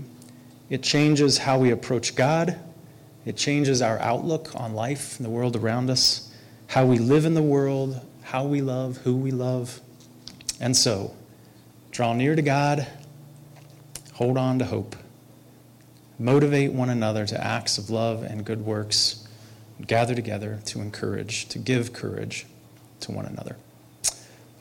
it 0.69 0.81
changes 0.81 1.37
how 1.37 1.59
we 1.59 1.71
approach 1.71 2.15
God 2.15 2.57
it 3.25 3.35
changes 3.37 3.81
our 3.81 3.99
outlook 3.99 4.51
on 4.55 4.73
life 4.73 5.17
and 5.17 5.25
the 5.25 5.29
world 5.29 5.55
around 5.55 5.89
us, 5.89 6.33
how 6.67 6.85
we 6.85 6.97
live 6.97 7.25
in 7.25 7.33
the 7.33 7.43
world, 7.43 7.99
how 8.23 8.45
we 8.45 8.61
love, 8.61 8.97
who 8.97 9.15
we 9.15 9.31
love. 9.31 9.81
And 10.59 10.75
so, 10.75 11.15
draw 11.91 12.13
near 12.13 12.35
to 12.35 12.41
God, 12.41 12.87
hold 14.13 14.37
on 14.37 14.59
to 14.59 14.65
hope, 14.65 14.95
motivate 16.17 16.73
one 16.73 16.89
another 16.89 17.25
to 17.25 17.43
acts 17.43 17.77
of 17.77 17.89
love 17.89 18.23
and 18.23 18.45
good 18.45 18.65
works, 18.65 19.27
gather 19.85 20.15
together 20.15 20.59
to 20.65 20.81
encourage, 20.81 21.47
to 21.49 21.59
give 21.59 21.93
courage 21.93 22.45
to 23.01 23.11
one 23.11 23.25
another. 23.25 23.55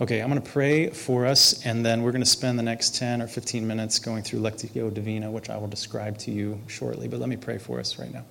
Okay, 0.01 0.21
I'm 0.21 0.31
going 0.31 0.41
to 0.41 0.51
pray 0.51 0.91
for 0.91 1.27
us, 1.27 1.67
and 1.67 1.85
then 1.85 2.03
we're 2.03 2.13
going 2.13 2.23
to 2.23 2.29
spend 2.29 2.57
the 2.57 2.63
next 2.63 2.95
10 2.95 3.21
or 3.21 3.27
15 3.27 3.67
minutes 3.67 3.99
going 3.99 4.23
through 4.23 4.39
Lectio 4.41 4.95
Divina, 4.95 5.29
which 5.29 5.51
I 5.51 5.57
will 5.57 5.67
describe 5.67 6.17
to 6.19 6.31
you 6.31 6.61
shortly. 6.69 7.09
But 7.09 7.19
let 7.19 7.29
me 7.29 7.37
pray 7.37 7.59
for 7.59 7.81
us 7.81 7.99
right 7.99 8.13
now. 8.13 8.25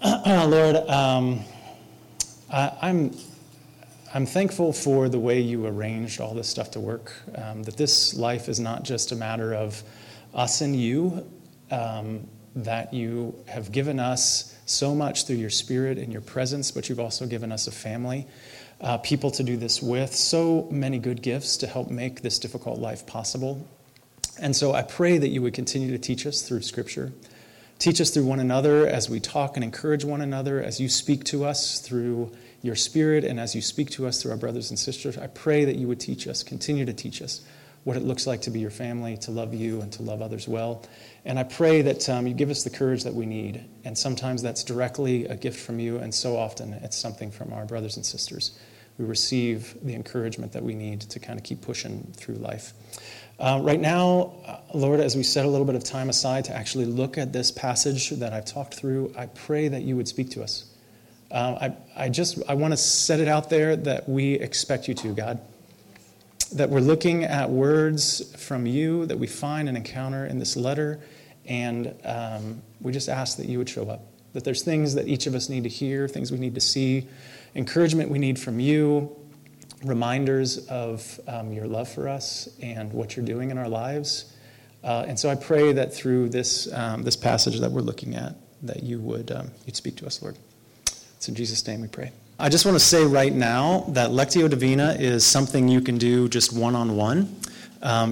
Lord, 0.48 0.76
um, 0.88 1.40
I, 2.50 2.72
I'm, 2.82 3.16
I'm 4.14 4.26
thankful 4.26 4.72
for 4.72 5.08
the 5.08 5.18
way 5.18 5.40
you 5.40 5.66
arranged 5.66 6.20
all 6.20 6.34
this 6.34 6.48
stuff 6.48 6.70
to 6.72 6.80
work, 6.80 7.12
um, 7.34 7.62
that 7.64 7.76
this 7.76 8.14
life 8.14 8.48
is 8.48 8.60
not 8.60 8.84
just 8.84 9.12
a 9.12 9.16
matter 9.16 9.54
of 9.54 9.82
us 10.34 10.60
and 10.60 10.76
you, 10.76 11.26
um, 11.70 12.26
that 12.54 12.94
you 12.94 13.34
have 13.46 13.72
given 13.72 13.98
us 13.98 14.56
so 14.66 14.94
much 14.94 15.26
through 15.26 15.36
your 15.36 15.50
spirit 15.50 15.98
and 15.98 16.12
your 16.12 16.22
presence, 16.22 16.70
but 16.70 16.88
you've 16.88 17.00
also 17.00 17.26
given 17.26 17.50
us 17.50 17.66
a 17.66 17.72
family, 17.72 18.26
uh, 18.80 18.98
people 18.98 19.30
to 19.32 19.42
do 19.42 19.56
this 19.56 19.82
with, 19.82 20.14
so 20.14 20.68
many 20.70 20.98
good 20.98 21.22
gifts 21.22 21.56
to 21.56 21.66
help 21.66 21.90
make 21.90 22.22
this 22.22 22.38
difficult 22.38 22.78
life 22.78 23.06
possible. 23.06 23.66
And 24.38 24.54
so 24.54 24.72
I 24.72 24.82
pray 24.82 25.18
that 25.18 25.28
you 25.28 25.42
would 25.42 25.54
continue 25.54 25.90
to 25.90 25.98
teach 25.98 26.26
us 26.26 26.42
through 26.42 26.62
Scripture. 26.62 27.12
Teach 27.82 28.00
us 28.00 28.10
through 28.10 28.26
one 28.26 28.38
another 28.38 28.86
as 28.86 29.10
we 29.10 29.18
talk 29.18 29.56
and 29.56 29.64
encourage 29.64 30.04
one 30.04 30.20
another, 30.20 30.62
as 30.62 30.80
you 30.80 30.88
speak 30.88 31.24
to 31.24 31.44
us 31.44 31.80
through 31.80 32.30
your 32.62 32.76
Spirit, 32.76 33.24
and 33.24 33.40
as 33.40 33.56
you 33.56 33.60
speak 33.60 33.90
to 33.90 34.06
us 34.06 34.22
through 34.22 34.30
our 34.30 34.36
brothers 34.36 34.70
and 34.70 34.78
sisters. 34.78 35.18
I 35.18 35.26
pray 35.26 35.64
that 35.64 35.74
you 35.74 35.88
would 35.88 35.98
teach 35.98 36.28
us, 36.28 36.44
continue 36.44 36.84
to 36.84 36.92
teach 36.92 37.20
us 37.20 37.40
what 37.82 37.96
it 37.96 38.04
looks 38.04 38.24
like 38.24 38.40
to 38.42 38.52
be 38.52 38.60
your 38.60 38.70
family, 38.70 39.16
to 39.16 39.32
love 39.32 39.52
you, 39.52 39.80
and 39.80 39.92
to 39.94 40.02
love 40.04 40.22
others 40.22 40.46
well. 40.46 40.86
And 41.24 41.40
I 41.40 41.42
pray 41.42 41.82
that 41.82 42.08
um, 42.08 42.28
you 42.28 42.34
give 42.34 42.50
us 42.50 42.62
the 42.62 42.70
courage 42.70 43.02
that 43.02 43.14
we 43.14 43.26
need. 43.26 43.64
And 43.82 43.98
sometimes 43.98 44.42
that's 44.42 44.62
directly 44.62 45.26
a 45.26 45.34
gift 45.34 45.58
from 45.58 45.80
you, 45.80 45.98
and 45.98 46.14
so 46.14 46.36
often 46.36 46.74
it's 46.74 46.96
something 46.96 47.32
from 47.32 47.52
our 47.52 47.64
brothers 47.64 47.96
and 47.96 48.06
sisters. 48.06 48.56
We 48.96 49.06
receive 49.06 49.76
the 49.82 49.96
encouragement 49.96 50.52
that 50.52 50.62
we 50.62 50.76
need 50.76 51.00
to 51.00 51.18
kind 51.18 51.36
of 51.36 51.44
keep 51.44 51.62
pushing 51.62 52.12
through 52.14 52.36
life. 52.36 52.74
Uh, 53.38 53.60
right 53.62 53.80
now, 53.80 54.34
uh, 54.46 54.58
Lord, 54.74 55.00
as 55.00 55.16
we 55.16 55.22
set 55.22 55.44
a 55.44 55.48
little 55.48 55.66
bit 55.66 55.74
of 55.74 55.82
time 55.82 56.08
aside 56.08 56.44
to 56.44 56.54
actually 56.54 56.84
look 56.84 57.18
at 57.18 57.32
this 57.32 57.50
passage 57.50 58.10
that 58.10 58.32
I've 58.32 58.44
talked 58.44 58.74
through, 58.74 59.12
I 59.16 59.26
pray 59.26 59.68
that 59.68 59.82
you 59.82 59.96
would 59.96 60.06
speak 60.06 60.30
to 60.30 60.42
us. 60.42 60.66
Um, 61.32 61.54
I, 61.54 61.72
I 61.96 62.08
just 62.10 62.38
I 62.48 62.54
want 62.54 62.72
to 62.72 62.76
set 62.76 63.18
it 63.18 63.26
out 63.26 63.48
there 63.48 63.74
that 63.74 64.08
we 64.08 64.34
expect 64.34 64.86
you 64.86 64.94
to, 64.94 65.14
God. 65.14 65.40
That 66.52 66.68
we're 66.68 66.80
looking 66.80 67.24
at 67.24 67.48
words 67.48 68.34
from 68.36 68.66
you 68.66 69.06
that 69.06 69.18
we 69.18 69.26
find 69.26 69.66
and 69.66 69.76
encounter 69.76 70.26
in 70.26 70.38
this 70.38 70.56
letter, 70.56 71.00
and 71.46 71.94
um, 72.04 72.60
we 72.82 72.92
just 72.92 73.08
ask 73.08 73.38
that 73.38 73.46
you 73.46 73.56
would 73.56 73.68
show 73.68 73.88
up. 73.88 74.02
That 74.34 74.44
there's 74.44 74.62
things 74.62 74.94
that 74.94 75.08
each 75.08 75.26
of 75.26 75.34
us 75.34 75.48
need 75.48 75.62
to 75.62 75.70
hear, 75.70 76.06
things 76.06 76.30
we 76.30 76.38
need 76.38 76.54
to 76.54 76.60
see, 76.60 77.08
encouragement 77.54 78.10
we 78.10 78.18
need 78.18 78.38
from 78.38 78.60
you, 78.60 79.16
reminders 79.84 80.66
of 80.68 81.20
um, 81.26 81.52
your 81.52 81.66
love 81.66 81.88
for 81.88 82.08
us 82.08 82.48
and 82.60 82.92
what 82.92 83.16
you're 83.16 83.26
doing 83.26 83.50
in 83.50 83.58
our 83.58 83.68
lives. 83.68 84.32
Uh, 84.84 85.04
and 85.06 85.18
so 85.18 85.28
I 85.28 85.34
pray 85.34 85.72
that 85.72 85.94
through 85.94 86.28
this, 86.28 86.72
um, 86.72 87.02
this 87.02 87.16
passage 87.16 87.60
that 87.60 87.70
we're 87.70 87.82
looking 87.82 88.14
at, 88.14 88.34
that 88.62 88.82
you 88.82 88.98
would 89.00 89.30
um, 89.32 89.50
you'd 89.66 89.76
speak 89.76 89.96
to 89.96 90.06
us, 90.06 90.22
Lord. 90.22 90.36
It's 91.16 91.28
in 91.28 91.34
Jesus' 91.34 91.66
name 91.66 91.80
we 91.80 91.88
pray. 91.88 92.12
I 92.38 92.48
just 92.48 92.64
want 92.64 92.74
to 92.76 92.84
say 92.84 93.04
right 93.04 93.32
now 93.32 93.84
that 93.88 94.10
Lectio 94.10 94.50
Divina 94.50 94.96
is 94.98 95.24
something 95.24 95.68
you 95.68 95.80
can 95.80 95.98
do 95.98 96.28
just 96.28 96.52
one 96.52 96.74
on 96.74 96.96
one. 96.96 97.36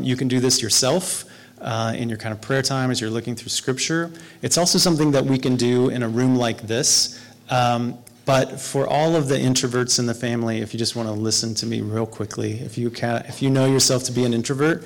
You 0.03 0.17
can 0.17 0.29
do 0.29 0.41
this 0.41 0.63
yourself. 0.63 1.25
Uh, 1.61 1.93
in 1.95 2.09
your 2.09 2.17
kind 2.17 2.33
of 2.33 2.41
prayer 2.41 2.63
time 2.63 2.91
as 2.91 3.03
you're 3.03 3.11
looking 3.11 3.37
through 3.37 3.51
scripture. 3.51 4.11
It's 4.41 4.57
also 4.57 4.79
something 4.79 5.11
that 5.11 5.27
we 5.27 5.37
can 5.37 5.57
do 5.57 5.91
in 5.91 6.03
a 6.03 6.09
room 6.09 6.35
like 6.35 6.63
this. 6.63 7.23
Um, 7.51 7.99
But 8.31 8.61
for 8.61 8.87
all 8.87 9.17
of 9.17 9.27
the 9.27 9.35
introverts 9.35 9.99
in 9.99 10.07
the 10.07 10.15
family, 10.15 10.59
if 10.59 10.73
you 10.73 10.79
just 10.79 10.95
want 10.95 11.09
to 11.09 11.13
listen 11.13 11.53
to 11.57 11.67
me 11.67 11.81
real 11.81 12.07
quickly, 12.07 12.61
if 12.61 12.79
you, 12.79 12.89
can, 12.89 13.25
if 13.27 13.43
you 13.43 13.51
know 13.51 13.67
yourself 13.67 14.05
to 14.05 14.13
be 14.13 14.25
an 14.25 14.33
introvert, 14.33 14.85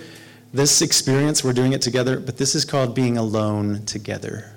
this 0.54 0.80
experience, 0.80 1.44
we're 1.44 1.52
doing 1.52 1.74
it 1.74 1.82
together, 1.82 2.18
but 2.18 2.38
this 2.38 2.54
is 2.54 2.64
called 2.64 2.94
being 2.94 3.18
alone 3.18 3.84
together. 3.84 4.50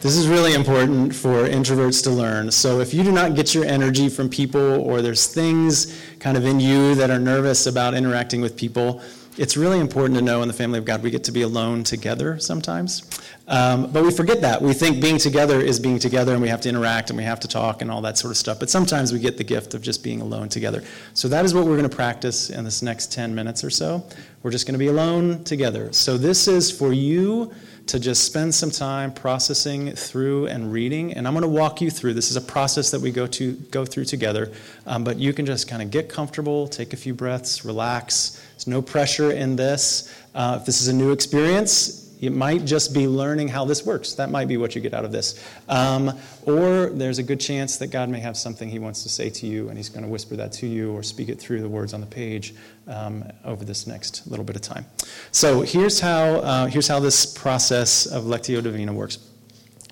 This 0.00 0.16
is 0.16 0.28
really 0.28 0.54
important 0.54 1.12
for 1.12 1.48
introverts 1.48 2.04
to 2.04 2.10
learn. 2.10 2.52
So 2.52 2.78
if 2.78 2.94
you 2.94 3.02
do 3.02 3.10
not 3.10 3.34
get 3.34 3.52
your 3.52 3.64
energy 3.64 4.08
from 4.08 4.28
people 4.28 4.80
or 4.88 5.02
there's 5.02 5.26
things 5.26 6.00
kind 6.20 6.36
of 6.36 6.46
in 6.46 6.60
you 6.60 6.94
that 6.94 7.10
are 7.10 7.18
nervous 7.18 7.66
about 7.66 7.94
interacting 7.94 8.40
with 8.40 8.56
people, 8.56 9.02
it's 9.38 9.56
really 9.56 9.78
important 9.78 10.18
to 10.18 10.24
know 10.24 10.42
in 10.42 10.48
the 10.48 10.54
family 10.54 10.78
of 10.78 10.84
God 10.84 11.02
we 11.02 11.10
get 11.10 11.24
to 11.24 11.32
be 11.32 11.42
alone 11.42 11.84
together 11.84 12.38
sometimes. 12.38 13.02
Um, 13.48 13.92
but 13.92 14.02
we 14.02 14.10
forget 14.10 14.40
that. 14.40 14.60
We 14.60 14.72
think 14.72 15.00
being 15.00 15.18
together 15.18 15.60
is 15.60 15.78
being 15.78 15.98
together 15.98 16.32
and 16.32 16.42
we 16.42 16.48
have 16.48 16.60
to 16.62 16.68
interact 16.68 17.10
and 17.10 17.16
we 17.16 17.24
have 17.24 17.40
to 17.40 17.48
talk 17.48 17.82
and 17.82 17.90
all 17.90 18.00
that 18.02 18.18
sort 18.18 18.32
of 18.32 18.36
stuff. 18.36 18.58
But 18.58 18.70
sometimes 18.70 19.12
we 19.12 19.18
get 19.18 19.36
the 19.36 19.44
gift 19.44 19.74
of 19.74 19.82
just 19.82 20.02
being 20.02 20.20
alone 20.20 20.48
together. 20.48 20.82
So 21.14 21.28
that 21.28 21.44
is 21.44 21.54
what 21.54 21.64
we're 21.64 21.76
going 21.76 21.88
to 21.88 21.94
practice 21.96 22.50
in 22.50 22.64
this 22.64 22.82
next 22.82 23.12
10 23.12 23.34
minutes 23.34 23.62
or 23.62 23.70
so. 23.70 24.04
We're 24.42 24.50
just 24.50 24.66
going 24.66 24.74
to 24.74 24.78
be 24.78 24.88
alone 24.88 25.44
together. 25.44 25.92
So 25.92 26.18
this 26.18 26.48
is 26.48 26.70
for 26.70 26.92
you 26.92 27.52
to 27.86 28.00
just 28.00 28.24
spend 28.24 28.52
some 28.52 28.70
time 28.70 29.12
processing 29.12 29.92
through 29.92 30.46
and 30.48 30.72
reading. 30.72 31.12
And 31.14 31.26
I'm 31.26 31.34
going 31.34 31.42
to 31.42 31.48
walk 31.48 31.80
you 31.80 31.90
through. 31.90 32.14
This 32.14 32.30
is 32.30 32.36
a 32.36 32.40
process 32.40 32.90
that 32.90 33.00
we 33.00 33.12
go 33.12 33.28
to 33.28 33.52
go 33.70 33.84
through 33.84 34.06
together. 34.06 34.52
Um, 34.86 35.04
but 35.04 35.18
you 35.18 35.32
can 35.32 35.46
just 35.46 35.68
kind 35.68 35.82
of 35.82 35.90
get 35.92 36.08
comfortable, 36.08 36.66
take 36.66 36.92
a 36.92 36.96
few 36.96 37.14
breaths, 37.14 37.64
relax. 37.64 38.35
There's 38.56 38.66
no 38.66 38.80
pressure 38.80 39.32
in 39.32 39.54
this. 39.54 40.14
Uh, 40.34 40.56
if 40.58 40.64
this 40.64 40.80
is 40.80 40.88
a 40.88 40.92
new 40.94 41.12
experience, 41.12 42.10
it 42.22 42.30
might 42.30 42.64
just 42.64 42.94
be 42.94 43.06
learning 43.06 43.48
how 43.48 43.66
this 43.66 43.84
works. 43.84 44.14
That 44.14 44.30
might 44.30 44.48
be 44.48 44.56
what 44.56 44.74
you 44.74 44.80
get 44.80 44.94
out 44.94 45.04
of 45.04 45.12
this. 45.12 45.44
Um, 45.68 46.18
or 46.46 46.88
there's 46.88 47.18
a 47.18 47.22
good 47.22 47.38
chance 47.38 47.76
that 47.76 47.88
God 47.88 48.08
may 48.08 48.20
have 48.20 48.34
something 48.34 48.70
He 48.70 48.78
wants 48.78 49.02
to 49.02 49.10
say 49.10 49.28
to 49.28 49.46
you, 49.46 49.68
and 49.68 49.76
He's 49.76 49.90
going 49.90 50.04
to 50.04 50.08
whisper 50.08 50.36
that 50.36 50.52
to 50.52 50.66
you 50.66 50.90
or 50.92 51.02
speak 51.02 51.28
it 51.28 51.38
through 51.38 51.60
the 51.60 51.68
words 51.68 51.92
on 51.92 52.00
the 52.00 52.06
page 52.06 52.54
um, 52.86 53.22
over 53.44 53.62
this 53.62 53.86
next 53.86 54.26
little 54.26 54.44
bit 54.44 54.56
of 54.56 54.62
time. 54.62 54.86
So 55.32 55.60
here's 55.60 56.00
how, 56.00 56.36
uh, 56.36 56.66
here's 56.66 56.88
how 56.88 56.98
this 56.98 57.26
process 57.26 58.06
of 58.06 58.24
Lectio 58.24 58.62
Divina 58.62 58.94
works. 58.94 59.18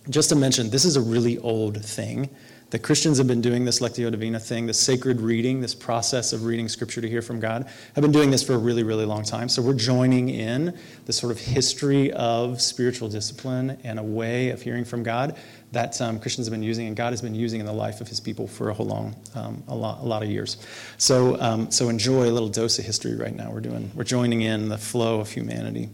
Just 0.08 0.30
to 0.30 0.36
mention, 0.36 0.70
this 0.70 0.86
is 0.86 0.96
a 0.96 1.02
really 1.02 1.36
old 1.38 1.84
thing. 1.84 2.30
The 2.74 2.80
Christians 2.80 3.18
have 3.18 3.28
been 3.28 3.40
doing 3.40 3.64
this 3.64 3.78
Lectio 3.78 4.10
Divina 4.10 4.40
thing, 4.40 4.66
this 4.66 4.80
sacred 4.80 5.20
reading, 5.20 5.60
this 5.60 5.76
process 5.76 6.32
of 6.32 6.44
reading 6.44 6.68
Scripture 6.68 7.00
to 7.00 7.08
hear 7.08 7.22
from 7.22 7.38
God, 7.38 7.68
have 7.94 8.02
been 8.02 8.10
doing 8.10 8.32
this 8.32 8.42
for 8.42 8.54
a 8.54 8.58
really, 8.58 8.82
really 8.82 9.04
long 9.04 9.22
time. 9.22 9.48
So 9.48 9.62
we're 9.62 9.74
joining 9.74 10.28
in 10.28 10.76
the 11.06 11.12
sort 11.12 11.30
of 11.30 11.38
history 11.38 12.10
of 12.14 12.60
spiritual 12.60 13.08
discipline 13.08 13.78
and 13.84 14.00
a 14.00 14.02
way 14.02 14.50
of 14.50 14.60
hearing 14.60 14.84
from 14.84 15.04
God 15.04 15.36
that 15.70 16.02
um, 16.02 16.18
Christians 16.18 16.48
have 16.48 16.52
been 16.52 16.64
using 16.64 16.88
and 16.88 16.96
God 16.96 17.12
has 17.12 17.22
been 17.22 17.36
using 17.36 17.60
in 17.60 17.66
the 17.66 17.72
life 17.72 18.00
of 18.00 18.08
His 18.08 18.18
people 18.18 18.48
for 18.48 18.70
a 18.70 18.74
whole 18.74 18.86
long, 18.86 19.14
um, 19.36 19.62
a, 19.68 19.74
lot, 19.76 20.00
a 20.00 20.04
lot 20.04 20.24
of 20.24 20.28
years. 20.28 20.56
So, 20.98 21.40
um, 21.40 21.70
so 21.70 21.88
enjoy 21.90 22.24
a 22.24 22.32
little 22.32 22.48
dose 22.48 22.80
of 22.80 22.84
history 22.84 23.14
right 23.14 23.36
now. 23.36 23.52
We're 23.52 23.60
doing, 23.60 23.88
we're 23.94 24.02
joining 24.02 24.42
in 24.42 24.68
the 24.68 24.78
flow 24.78 25.20
of 25.20 25.30
humanity. 25.30 25.90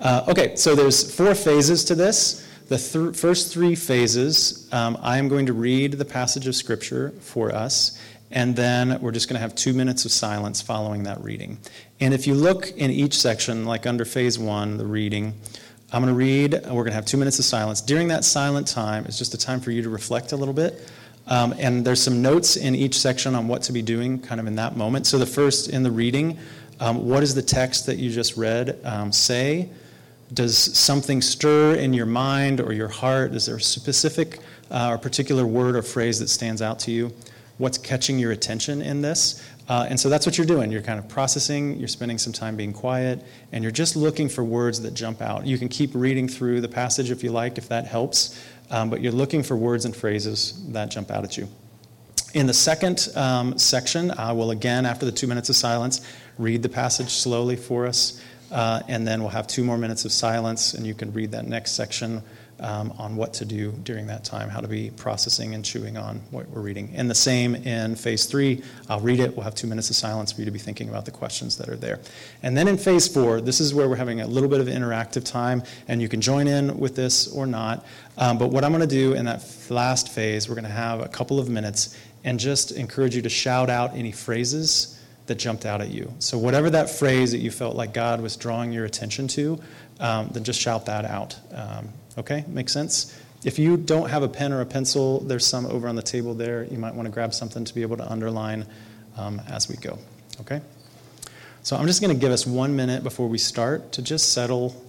Uh, 0.00 0.24
okay, 0.28 0.54
so 0.54 0.76
there's 0.76 1.12
four 1.12 1.34
phases 1.34 1.84
to 1.86 1.96
this. 1.96 2.46
The 2.68 2.78
th- 2.78 3.16
first 3.16 3.52
three 3.52 3.74
phases, 3.74 4.68
um, 4.72 4.96
I 5.02 5.18
am 5.18 5.28
going 5.28 5.46
to 5.46 5.52
read 5.52 5.92
the 5.94 6.04
passage 6.04 6.46
of 6.46 6.54
Scripture 6.54 7.10
for 7.20 7.52
us, 7.52 7.98
and 8.30 8.56
then 8.56 9.00
we're 9.00 9.12
just 9.12 9.28
going 9.28 9.34
to 9.34 9.40
have 9.40 9.54
two 9.54 9.72
minutes 9.72 10.04
of 10.04 10.12
silence 10.12 10.62
following 10.62 11.02
that 11.02 11.22
reading. 11.22 11.58
And 12.00 12.14
if 12.14 12.26
you 12.26 12.34
look 12.34 12.70
in 12.70 12.90
each 12.90 13.18
section, 13.18 13.66
like 13.66 13.86
under 13.86 14.04
phase 14.04 14.38
one, 14.38 14.78
the 14.78 14.86
reading, 14.86 15.34
I'm 15.92 16.02
going 16.02 16.14
to 16.14 16.18
read, 16.18 16.52
we're 16.52 16.84
going 16.84 16.86
to 16.86 16.92
have 16.94 17.04
two 17.04 17.18
minutes 17.18 17.38
of 17.38 17.44
silence. 17.44 17.82
During 17.82 18.08
that 18.08 18.24
silent 18.24 18.66
time, 18.66 19.04
it's 19.04 19.18
just 19.18 19.34
a 19.34 19.38
time 19.38 19.60
for 19.60 19.70
you 19.70 19.82
to 19.82 19.90
reflect 19.90 20.32
a 20.32 20.36
little 20.36 20.54
bit. 20.54 20.90
Um, 21.26 21.54
and 21.58 21.84
there's 21.84 22.02
some 22.02 22.22
notes 22.22 22.56
in 22.56 22.74
each 22.74 22.98
section 22.98 23.34
on 23.34 23.46
what 23.46 23.62
to 23.64 23.72
be 23.72 23.82
doing 23.82 24.18
kind 24.18 24.40
of 24.40 24.46
in 24.46 24.56
that 24.56 24.76
moment. 24.76 25.06
So 25.06 25.18
the 25.18 25.26
first 25.26 25.68
in 25.68 25.82
the 25.82 25.90
reading, 25.90 26.38
um, 26.80 27.06
what 27.06 27.20
does 27.20 27.34
the 27.34 27.42
text 27.42 27.86
that 27.86 27.98
you 27.98 28.10
just 28.10 28.36
read 28.36 28.78
um, 28.84 29.12
say? 29.12 29.68
Does 30.32 30.56
something 30.56 31.20
stir 31.20 31.74
in 31.74 31.92
your 31.92 32.06
mind 32.06 32.60
or 32.60 32.72
your 32.72 32.88
heart? 32.88 33.34
Is 33.34 33.46
there 33.46 33.56
a 33.56 33.60
specific 33.60 34.38
uh, 34.70 34.88
or 34.90 34.98
particular 34.98 35.46
word 35.46 35.76
or 35.76 35.82
phrase 35.82 36.18
that 36.20 36.28
stands 36.28 36.62
out 36.62 36.78
to 36.80 36.90
you? 36.90 37.12
What's 37.58 37.76
catching 37.76 38.18
your 38.18 38.32
attention 38.32 38.82
in 38.82 39.02
this? 39.02 39.42
Uh, 39.68 39.86
and 39.88 39.98
so 39.98 40.08
that's 40.08 40.26
what 40.26 40.38
you're 40.38 40.46
doing. 40.46 40.72
You're 40.72 40.82
kind 40.82 40.98
of 40.98 41.08
processing, 41.08 41.78
you're 41.78 41.88
spending 41.88 42.18
some 42.18 42.32
time 42.32 42.56
being 42.56 42.72
quiet, 42.72 43.22
and 43.52 43.62
you're 43.62 43.70
just 43.70 43.94
looking 43.94 44.28
for 44.28 44.42
words 44.42 44.80
that 44.82 44.94
jump 44.94 45.22
out. 45.22 45.46
You 45.46 45.58
can 45.58 45.68
keep 45.68 45.90
reading 45.94 46.28
through 46.28 46.60
the 46.60 46.68
passage 46.68 47.10
if 47.10 47.22
you 47.22 47.30
like, 47.30 47.58
if 47.58 47.68
that 47.68 47.86
helps, 47.86 48.42
um, 48.70 48.90
but 48.90 49.00
you're 49.00 49.12
looking 49.12 49.42
for 49.42 49.56
words 49.56 49.84
and 49.84 49.94
phrases 49.94 50.66
that 50.72 50.90
jump 50.90 51.10
out 51.10 51.24
at 51.24 51.36
you. 51.36 51.48
In 52.34 52.46
the 52.46 52.54
second 52.54 53.08
um, 53.14 53.58
section, 53.58 54.10
I 54.12 54.32
will 54.32 54.50
again, 54.50 54.86
after 54.86 55.04
the 55.04 55.12
two 55.12 55.26
minutes 55.26 55.50
of 55.50 55.56
silence, 55.56 56.00
read 56.38 56.62
the 56.62 56.68
passage 56.68 57.10
slowly 57.10 57.56
for 57.56 57.86
us. 57.86 58.22
Uh, 58.52 58.82
and 58.86 59.06
then 59.06 59.20
we'll 59.22 59.30
have 59.30 59.46
two 59.46 59.64
more 59.64 59.78
minutes 59.78 60.04
of 60.04 60.12
silence, 60.12 60.74
and 60.74 60.86
you 60.86 60.94
can 60.94 61.10
read 61.12 61.30
that 61.30 61.46
next 61.46 61.72
section 61.72 62.22
um, 62.60 62.92
on 62.98 63.16
what 63.16 63.32
to 63.34 63.44
do 63.44 63.72
during 63.82 64.06
that 64.06 64.24
time, 64.24 64.48
how 64.48 64.60
to 64.60 64.68
be 64.68 64.90
processing 64.90 65.54
and 65.54 65.64
chewing 65.64 65.96
on 65.96 66.20
what 66.30 66.48
we're 66.50 66.60
reading. 66.60 66.92
And 66.94 67.10
the 67.10 67.14
same 67.14 67.54
in 67.56 67.96
phase 67.96 68.26
three. 68.26 68.62
I'll 68.88 69.00
read 69.00 69.20
it. 69.20 69.34
We'll 69.34 69.44
have 69.44 69.54
two 69.54 69.66
minutes 69.66 69.90
of 69.90 69.96
silence 69.96 70.32
for 70.32 70.42
you 70.42 70.44
to 70.44 70.50
be 70.50 70.58
thinking 70.58 70.88
about 70.90 71.04
the 71.04 71.10
questions 71.10 71.56
that 71.56 71.68
are 71.68 71.76
there. 71.76 71.98
And 72.42 72.56
then 72.56 72.68
in 72.68 72.76
phase 72.76 73.08
four, 73.08 73.40
this 73.40 73.58
is 73.58 73.74
where 73.74 73.88
we're 73.88 73.96
having 73.96 74.20
a 74.20 74.26
little 74.26 74.48
bit 74.48 74.60
of 74.60 74.68
interactive 74.68 75.24
time, 75.24 75.62
and 75.88 76.00
you 76.00 76.08
can 76.08 76.20
join 76.20 76.46
in 76.46 76.78
with 76.78 76.94
this 76.94 77.26
or 77.28 77.46
not. 77.46 77.84
Um, 78.18 78.38
but 78.38 78.48
what 78.48 78.64
I'm 78.64 78.70
going 78.70 78.86
to 78.86 78.86
do 78.86 79.14
in 79.14 79.24
that 79.24 79.44
last 79.70 80.10
phase, 80.10 80.48
we're 80.48 80.54
going 80.54 80.64
to 80.64 80.70
have 80.70 81.00
a 81.00 81.08
couple 81.08 81.40
of 81.40 81.48
minutes 81.48 81.98
and 82.22 82.38
just 82.38 82.70
encourage 82.72 83.16
you 83.16 83.22
to 83.22 83.30
shout 83.30 83.70
out 83.70 83.96
any 83.96 84.12
phrases 84.12 85.01
that 85.26 85.36
jumped 85.36 85.66
out 85.66 85.80
at 85.80 85.90
you. 85.90 86.12
So, 86.18 86.38
whatever 86.38 86.70
that 86.70 86.90
phrase 86.90 87.32
that 87.32 87.38
you 87.38 87.50
felt 87.50 87.76
like 87.76 87.94
God 87.94 88.20
was 88.20 88.36
drawing 88.36 88.72
your 88.72 88.84
attention 88.84 89.28
to, 89.28 89.60
um, 90.00 90.28
then 90.32 90.44
just 90.44 90.60
shout 90.60 90.86
that 90.86 91.04
out. 91.04 91.36
Um, 91.54 91.88
okay, 92.18 92.44
makes 92.48 92.72
sense? 92.72 93.16
If 93.44 93.58
you 93.58 93.76
don't 93.76 94.08
have 94.08 94.22
a 94.22 94.28
pen 94.28 94.52
or 94.52 94.60
a 94.60 94.66
pencil, 94.66 95.20
there's 95.20 95.46
some 95.46 95.66
over 95.66 95.88
on 95.88 95.96
the 95.96 96.02
table 96.02 96.34
there. 96.34 96.64
You 96.64 96.78
might 96.78 96.94
want 96.94 97.06
to 97.06 97.12
grab 97.12 97.34
something 97.34 97.64
to 97.64 97.74
be 97.74 97.82
able 97.82 97.96
to 97.96 98.10
underline 98.10 98.66
um, 99.16 99.40
as 99.48 99.68
we 99.68 99.76
go. 99.76 99.98
Okay? 100.40 100.60
So, 101.62 101.76
I'm 101.76 101.86
just 101.86 102.00
going 102.00 102.14
to 102.14 102.20
give 102.20 102.32
us 102.32 102.46
one 102.46 102.74
minute 102.74 103.02
before 103.02 103.28
we 103.28 103.38
start 103.38 103.92
to 103.92 104.02
just 104.02 104.32
settle. 104.32 104.82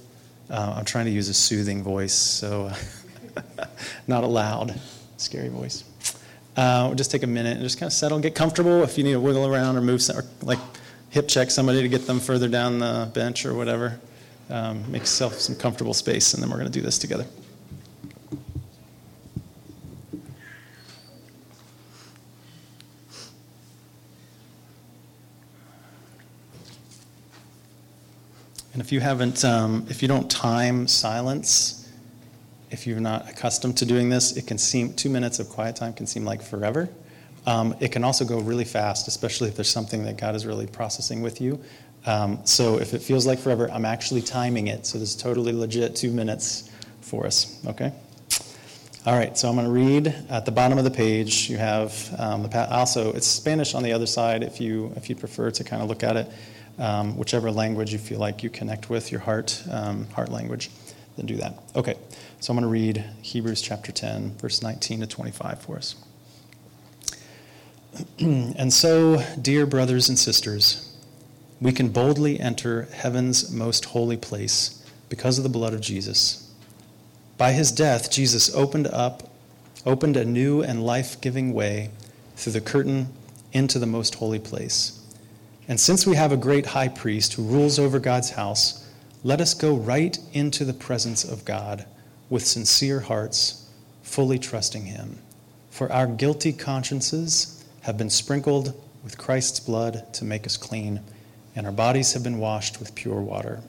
Uh, 0.50 0.76
I'm 0.78 0.86
trying 0.86 1.06
to 1.06 1.12
use 1.12 1.30
a 1.30 1.34
soothing 1.34 1.84
voice, 1.84 2.14
so 2.14 2.72
not 4.08 4.24
a 4.24 4.28
loud, 4.28 4.80
scary 5.18 5.50
voice. 5.50 5.84
Uh, 6.56 6.94
just 6.94 7.10
take 7.10 7.24
a 7.24 7.28
minute 7.28 7.54
and 7.54 7.62
just 7.62 7.80
kind 7.80 7.88
of 7.88 7.94
settle, 7.94 8.20
get 8.20 8.36
comfortable. 8.36 8.84
If 8.84 8.98
you 8.98 9.04
need 9.04 9.14
to 9.14 9.20
wiggle 9.20 9.48
around 9.48 9.76
or 9.76 9.82
move, 9.82 10.02
or 10.14 10.24
like 10.42 10.60
hip 11.10 11.28
check 11.28 11.50
somebody 11.50 11.82
to 11.82 11.90
get 11.90 12.06
them 12.06 12.20
further 12.20 12.48
down 12.48 12.80
the 12.80 13.10
bench 13.14 13.46
or 13.46 13.54
whatever, 13.54 14.00
um, 14.50 14.92
make 14.92 15.02
yourself 15.02 15.34
some 15.36 15.56
comfortable 15.56 15.94
space, 15.94 16.34
and 16.34 16.44
then 16.44 16.50
we're 16.50 16.58
going 16.58 16.72
to 16.72 16.80
do 16.80 16.82
this 16.82 17.00
together. 17.00 17.26
And 28.74 28.82
if 28.82 28.92
you 28.92 29.00
haven't, 29.00 29.46
um, 29.46 29.86
if 29.90 30.02
you 30.02 30.08
don't 30.08 30.30
time 30.30 30.88
silence, 30.88 31.83
if 32.74 32.88
you're 32.88 33.00
not 33.00 33.30
accustomed 33.30 33.78
to 33.78 33.86
doing 33.86 34.10
this, 34.10 34.36
it 34.36 34.48
can 34.48 34.58
seem 34.58 34.94
two 34.94 35.10
minutes 35.10 35.40
of 35.40 35.48
quiet 35.48 35.76
time 35.76 35.94
can 35.94 36.08
seem 36.08 36.26
like 36.26 36.42
forever. 36.42 36.90
Um, 37.46 37.76
it 37.80 37.92
can 37.92 38.04
also 38.04 38.26
go 38.26 38.40
really 38.40 38.66
fast, 38.66 39.08
especially 39.08 39.50
if 39.50 39.56
there's 39.56 39.70
something 39.70 40.04
that 40.06 40.18
God 40.18 40.36
is 40.36 40.46
really 40.46 40.66
processing 40.66 41.22
with 41.22 41.40
you. 41.40 41.62
Um, 42.06 42.40
so 42.46 42.80
if 42.80 42.94
it 42.94 43.02
feels 43.02 43.26
like 43.26 43.40
forever, 43.40 43.70
I'm 43.72 43.86
actually 43.86 44.22
timing 44.22 44.68
it. 44.68 44.86
So 44.86 44.98
this 44.98 45.10
is 45.10 45.16
totally 45.16 45.54
legit 45.54 45.96
two 45.96 46.12
minutes 46.12 46.70
for 47.02 47.26
us. 47.26 47.64
Okay. 47.68 47.94
All 49.06 49.16
right. 49.16 49.38
So 49.38 49.50
I'm 49.50 49.56
going 49.56 49.68
to 49.68 49.72
read 49.72 50.16
at 50.30 50.46
the 50.46 50.52
bottom 50.52 50.78
of 50.78 50.84
the 50.84 50.92
page. 50.92 51.50
You 51.50 51.58
have 51.58 51.94
um, 52.18 52.44
the 52.44 52.50
pa- 52.50 52.70
also 52.72 53.12
it's 53.14 53.28
Spanish 53.28 53.76
on 53.76 53.84
the 53.84 53.92
other 53.92 54.08
side 54.08 54.44
if 54.44 54.60
you 54.60 54.94
if 54.96 55.10
you 55.10 55.16
prefer 55.16 55.52
to 55.52 55.64
kind 55.64 55.82
of 55.82 55.90
look 55.90 56.04
at 56.04 56.16
it, 56.16 56.32
um, 56.80 57.18
whichever 57.18 57.52
language 57.52 57.92
you 57.92 58.00
feel 58.00 58.20
like 58.20 58.42
you 58.42 58.50
connect 58.50 58.90
with 58.90 59.12
your 59.12 59.20
heart 59.20 59.62
um, 59.70 60.08
heart 60.08 60.30
language, 60.30 60.70
then 61.18 61.26
do 61.26 61.36
that. 61.36 61.54
Okay. 61.76 61.96
So 62.44 62.52
I'm 62.52 62.58
going 62.58 62.64
to 62.64 62.68
read 62.68 63.06
Hebrews 63.22 63.62
chapter 63.62 63.94
10, 63.94 64.36
verse 64.36 64.62
19 64.62 65.00
to 65.00 65.08
25 65.08 65.62
for 65.62 65.78
us. 65.78 65.96
and 68.20 68.74
so, 68.74 69.24
dear 69.42 69.66
brothers 69.66 70.10
and 70.10 70.20
sisters, 70.20 70.94
we 71.62 71.72
can 71.72 71.88
boldly 71.88 72.42
enter 72.42 72.90
heaven's 72.92 73.50
most 73.50 73.86
holy 73.86 74.18
place 74.18 74.86
because 75.08 75.38
of 75.38 75.46
the 75.46 75.50
blood 75.50 75.74
of 75.74 75.80
Jesus. 75.80 76.52
By 77.38 77.54
his 77.54 77.72
death, 77.72 78.12
Jesus 78.12 78.54
opened 78.54 78.88
up, 78.88 79.24
opened 79.86 80.18
a 80.18 80.26
new 80.26 80.62
and 80.62 80.86
life-giving 80.86 81.54
way 81.54 81.92
through 82.36 82.52
the 82.52 82.60
curtain 82.60 83.08
into 83.54 83.80
the 83.80 83.86
most 83.86 84.16
holy 84.16 84.40
place. 84.40 85.02
And 85.70 85.80
since 85.80 86.06
we 86.06 86.18
have 86.18 86.34
a 86.34 86.38
great 86.38 86.66
high 86.66 86.90
priest 86.90 87.36
who 87.36 87.44
rules 87.44 87.80
over 87.80 88.00
God's 88.00 88.32
house, 88.32 88.86
let 89.24 89.40
us 89.40 89.54
go 89.54 89.78
right 89.78 90.20
into 90.34 90.66
the 90.66 90.74
presence 90.74 91.24
of 91.24 91.46
God 91.46 91.86
with 92.34 92.48
sincere 92.48 93.00
hearts, 93.00 93.70
fully 94.02 94.40
trusting 94.40 94.86
Him. 94.86 95.20
For 95.70 95.92
our 95.92 96.08
guilty 96.08 96.52
consciences 96.52 97.64
have 97.82 97.96
been 97.96 98.10
sprinkled 98.10 98.74
with 99.04 99.20
Christ's 99.20 99.60
blood 99.60 100.12
to 100.16 100.26
make 100.26 100.48
us 100.48 100.58
clean, 100.58 101.02
and 101.56 101.68
our 101.68 101.72
bodies 101.72 102.14
have 102.14 102.24
been 102.24 102.40
washed 102.40 102.80
with 102.80 102.96
pure 102.96 103.22
water. 103.22 103.62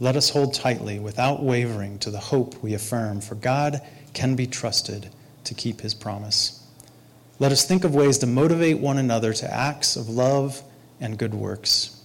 Let 0.00 0.16
us 0.16 0.28
hold 0.28 0.52
tightly, 0.52 0.98
without 0.98 1.42
wavering, 1.42 1.98
to 2.00 2.10
the 2.10 2.18
hope 2.18 2.62
we 2.62 2.74
affirm, 2.74 3.22
for 3.22 3.36
God 3.36 3.80
can 4.12 4.36
be 4.36 4.46
trusted 4.46 5.08
to 5.44 5.54
keep 5.54 5.80
his 5.80 5.94
promise. 5.94 6.62
Let 7.38 7.52
us 7.52 7.64
think 7.64 7.84
of 7.84 7.94
ways 7.94 8.18
to 8.18 8.26
motivate 8.26 8.80
one 8.80 8.98
another 8.98 9.32
to 9.32 9.50
acts 9.50 9.96
of 9.96 10.10
love 10.10 10.62
and 11.00 11.18
good 11.18 11.32
works. 11.32 12.02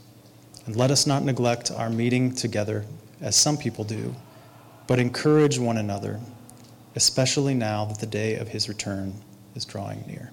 And 0.66 0.78
let 0.78 0.92
us 0.92 1.06
not 1.06 1.26
neglect 1.26 1.72
our 1.72 1.90
meeting 1.90 2.34
together, 2.34 2.86
as 3.20 3.36
some 3.36 3.58
people 3.58 3.84
do, 3.84 4.16
but 4.88 5.00
encourage 5.00 5.60
one 5.60 5.78
another, 5.78 6.19
especially 6.95 7.54
now 7.54 7.86
that 7.86 8.00
the 8.00 8.08
day 8.08 8.36
of 8.36 8.47
his 8.47 8.67
return 8.69 9.21
is 9.54 9.65
drawing 9.65 10.04
near. 10.08 10.32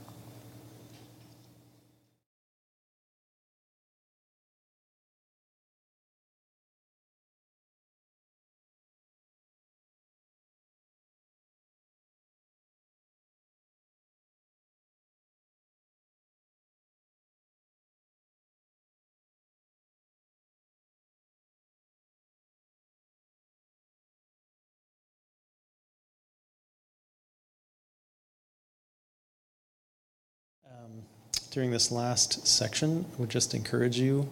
During 31.54 31.70
this 31.70 31.92
last 31.92 32.48
section, 32.48 33.06
I 33.16 33.20
would 33.20 33.30
just 33.30 33.54
encourage 33.54 33.96
you 33.96 34.28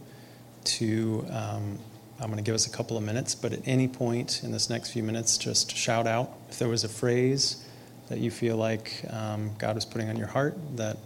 to. 0.65 1.25
Um, 1.31 1.79
I'm 2.21 2.27
going 2.27 2.37
to 2.37 2.43
give 2.43 2.55
us 2.55 2.67
a 2.67 2.71
couple 2.71 2.97
of 2.97 3.03
minutes, 3.03 3.35
but 3.35 3.53
at 3.53 3.61
any 3.67 3.89
point 3.89 4.45
in 4.45 4.53
this 4.53 4.69
next 4.69 4.91
few 4.91 5.03
minutes, 5.03 5.39
just 5.39 5.75
shout 5.75 6.07
out 6.07 6.31
if 6.51 6.59
there 6.59 6.69
was 6.69 6.85
a 6.85 6.89
phrase 6.89 7.65
that 8.09 8.19
you 8.19 8.31
feel 8.31 8.57
like 8.57 9.05
um, 9.11 9.51
God 9.59 9.75
was 9.75 9.85
putting 9.85 10.09
on 10.09 10.17
your 10.17 10.29
heart 10.29 10.57
that 10.77 10.99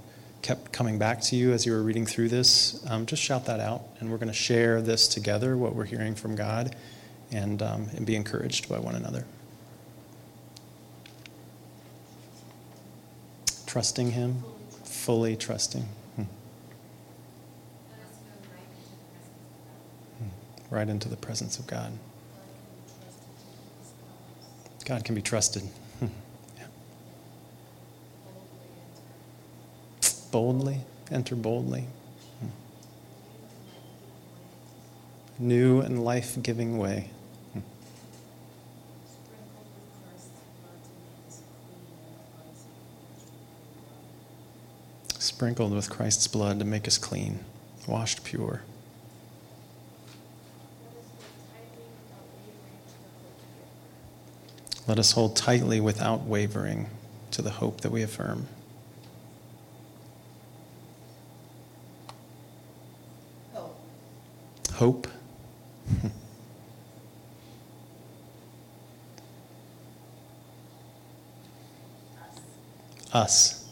kept 0.42 0.72
coming 0.72 0.98
back 0.98 1.20
to 1.22 1.37
you 1.37 1.52
as 1.52 1.64
you 1.64 1.72
were 1.72 1.83
reading 1.83 2.05
through 2.05 2.29
this. 2.29 2.85
Um, 2.90 3.07
just 3.07 3.22
shout 3.22 3.46
that 3.46 3.61
out, 3.61 3.83
and 4.00 4.11
we're 4.11 4.18
going 4.18 4.29
to 4.29 4.35
share 4.35 4.83
this 4.83 5.09
together, 5.09 5.57
what 5.57 5.74
we're 5.74 5.85
hearing 5.85 6.14
from 6.14 6.35
God, 6.35 6.76
and, 7.31 7.62
um, 7.62 7.88
and 7.94 8.05
be 8.05 8.14
encouraged 8.14 8.68
by 8.68 8.79
one 8.79 8.94
another. 8.94 9.24
Trusting 13.66 14.11
Him 14.11 14.42
fully 15.07 15.37
trusting. 15.37 15.85
Hmm. 16.16 16.22
Hmm. 20.18 20.29
Right 20.70 20.88
into 20.88 21.09
the 21.09 21.16
presence 21.16 21.59
of 21.59 21.66
God. 21.66 21.92
God 24.85 25.05
can 25.05 25.14
be 25.14 25.22
trusted. 25.22 25.62
Hmm. 25.98 26.07
Yeah. 26.59 26.66
Boldly, 30.31 30.81
enter 31.11 31.37
boldly. 31.37 31.85
New 35.38 35.81
and 35.81 36.02
life 36.02 36.38
giving 36.42 36.79
way. 36.79 37.11
sprinkled 45.37 45.74
with 45.74 45.90
Christ's 45.90 46.26
blood 46.26 46.59
to 46.61 46.64
make 46.64 46.88
us 46.88 46.96
clean, 46.96 47.40
washed 47.87 48.24
pure. 48.24 48.62
Let 54.87 54.99
us 55.01 55.12
hold 55.12 55.35
tightly 55.35 55.81
without 55.81 56.22
wavering 56.22 56.88
to 57.33 57.42
the 57.42 57.51
hope 57.51 57.81
that 57.81 57.90
we 57.90 58.03
affirm. 58.03 58.46
Hope. 63.53 63.77
Hope. 64.75 65.09
Us. 73.12 73.64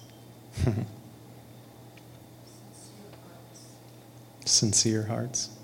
Us. 0.67 0.67
sincere 4.45 5.05
hearts. 5.05 5.51
Yeah. 5.51 5.64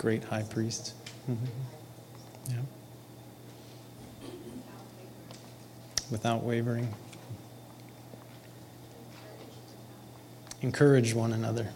Great 0.00 0.24
high 0.24 0.44
priest. 0.44 0.94
Mm-hmm. 1.30 1.44
Yeah. 2.48 2.56
Without 6.10 6.42
wavering. 6.42 6.88
encourage 10.62 11.14
one 11.14 11.34
another. 11.34 11.68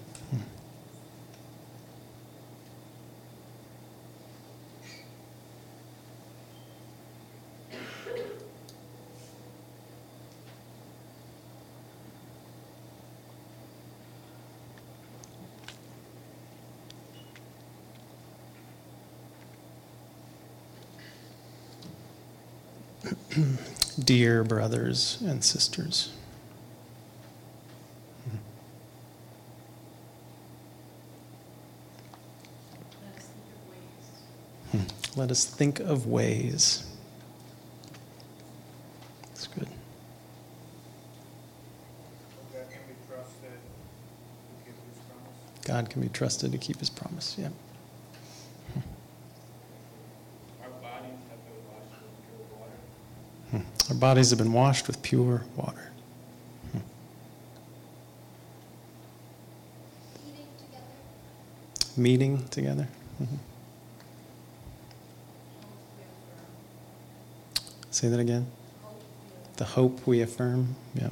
Dear 24.04 24.44
brothers 24.44 25.18
and 25.24 25.42
sisters. 25.42 26.12
Hmm. 34.72 34.78
Let 35.16 35.30
us 35.30 35.44
think 35.44 35.80
of 35.80 36.06
ways. 36.06 36.84
That's 39.28 39.46
good. 39.46 39.68
God 45.64 45.88
can 45.88 46.02
be 46.02 46.08
trusted 46.08 46.52
to 46.52 46.58
keep 46.58 46.78
his 46.78 46.90
promise. 46.90 47.36
Yeah. 47.38 47.48
Our 50.62 50.68
bodies 50.82 51.18
have 51.30 51.40
been 51.46 51.56
washed 51.68 52.02
with 52.02 52.12
pure 52.28 52.46
water. 52.58 52.78
Hmm. 53.50 53.92
Our 53.92 53.93
bodies 54.04 54.28
have 54.28 54.38
been 54.38 54.52
washed 54.52 54.86
with 54.86 55.00
pure 55.02 55.42
water. 55.56 55.90
Hmm. 56.72 56.80
Meeting 61.96 62.46
together. 62.48 62.86
Mm-hmm. 63.22 63.36
Say 67.90 68.08
that 68.08 68.20
again. 68.20 68.46
The 69.56 69.64
hope 69.64 70.06
we 70.06 70.20
affirm. 70.20 70.76
Yeah. 70.94 71.08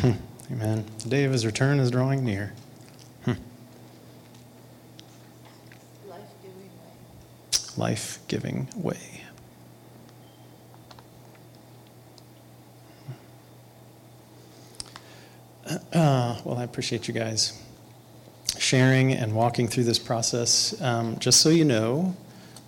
Hmm. 0.00 0.10
Amen. 0.50 0.84
The 1.04 1.08
day 1.08 1.22
of 1.22 1.30
his 1.30 1.46
return 1.46 1.78
is 1.78 1.92
drawing 1.92 2.24
near. 2.24 2.54
Hmm. 3.24 3.34
Life 6.08 6.22
giving 6.42 6.58
way. 6.58 6.96
Life 7.78 8.18
giving 8.26 8.68
way. 8.76 8.98
Uh, 15.92 16.38
well, 16.44 16.58
I 16.58 16.64
appreciate 16.64 17.08
you 17.08 17.14
guys 17.14 17.60
sharing 18.58 19.12
and 19.12 19.34
walking 19.34 19.68
through 19.68 19.84
this 19.84 19.98
process. 19.98 20.78
Um, 20.80 21.18
just 21.18 21.40
so 21.40 21.50
you 21.50 21.64
know, 21.64 22.16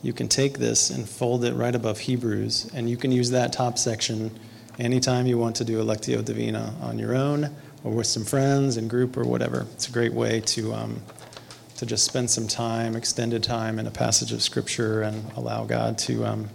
you 0.02 0.12
can 0.12 0.28
take 0.28 0.58
this 0.58 0.90
and 0.90 1.08
fold 1.08 1.44
it 1.44 1.54
right 1.54 1.74
above 1.74 1.98
Hebrews, 1.98 2.70
and 2.74 2.88
you 2.88 2.96
can 2.96 3.12
use 3.12 3.30
that 3.30 3.52
top 3.52 3.78
section 3.78 4.38
anytime 4.78 5.26
you 5.26 5.38
want 5.38 5.56
to 5.56 5.64
do 5.64 5.80
a 5.80 5.84
Lectio 5.84 6.24
Divina 6.24 6.74
on 6.80 6.98
your 6.98 7.14
own 7.14 7.54
or 7.84 7.92
with 7.92 8.06
some 8.06 8.24
friends 8.24 8.76
in 8.76 8.88
group 8.88 9.16
or 9.16 9.24
whatever. 9.24 9.66
It's 9.72 9.88
a 9.88 9.92
great 9.92 10.12
way 10.12 10.40
to, 10.40 10.72
um, 10.72 11.02
to 11.80 11.86
just 11.86 12.04
spend 12.04 12.28
some 12.28 12.46
time, 12.46 12.94
extended 12.94 13.42
time 13.42 13.78
in 13.78 13.86
a 13.86 13.90
passage 13.90 14.32
of 14.32 14.42
Scripture 14.42 15.00
and 15.00 15.32
allow 15.34 15.64
God 15.64 15.96
to, 15.96 16.26
um, 16.26 16.50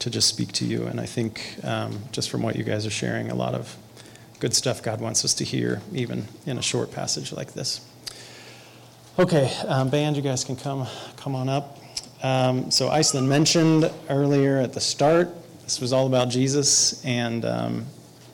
to 0.00 0.10
just 0.10 0.28
speak 0.28 0.50
to 0.54 0.64
you. 0.64 0.82
And 0.86 1.00
I 1.00 1.06
think 1.06 1.60
um, 1.62 2.00
just 2.10 2.28
from 2.28 2.42
what 2.42 2.56
you 2.56 2.64
guys 2.64 2.84
are 2.86 2.90
sharing, 2.90 3.30
a 3.30 3.36
lot 3.36 3.54
of 3.54 3.76
good 4.40 4.52
stuff 4.52 4.82
God 4.82 5.00
wants 5.00 5.24
us 5.24 5.32
to 5.34 5.44
hear, 5.44 5.80
even 5.92 6.26
in 6.44 6.58
a 6.58 6.62
short 6.62 6.90
passage 6.90 7.32
like 7.32 7.52
this. 7.52 7.80
Okay, 9.16 9.48
um, 9.68 9.90
band, 9.90 10.16
you 10.16 10.22
guys 10.22 10.42
can 10.42 10.56
come, 10.56 10.88
come 11.16 11.36
on 11.36 11.48
up. 11.48 11.78
Um, 12.20 12.72
so 12.72 12.88
Iceland 12.88 13.28
mentioned 13.28 13.88
earlier 14.10 14.58
at 14.58 14.72
the 14.72 14.80
start, 14.80 15.28
this 15.62 15.80
was 15.80 15.92
all 15.92 16.08
about 16.08 16.30
Jesus, 16.30 17.00
and 17.04 17.44
um, 17.44 17.86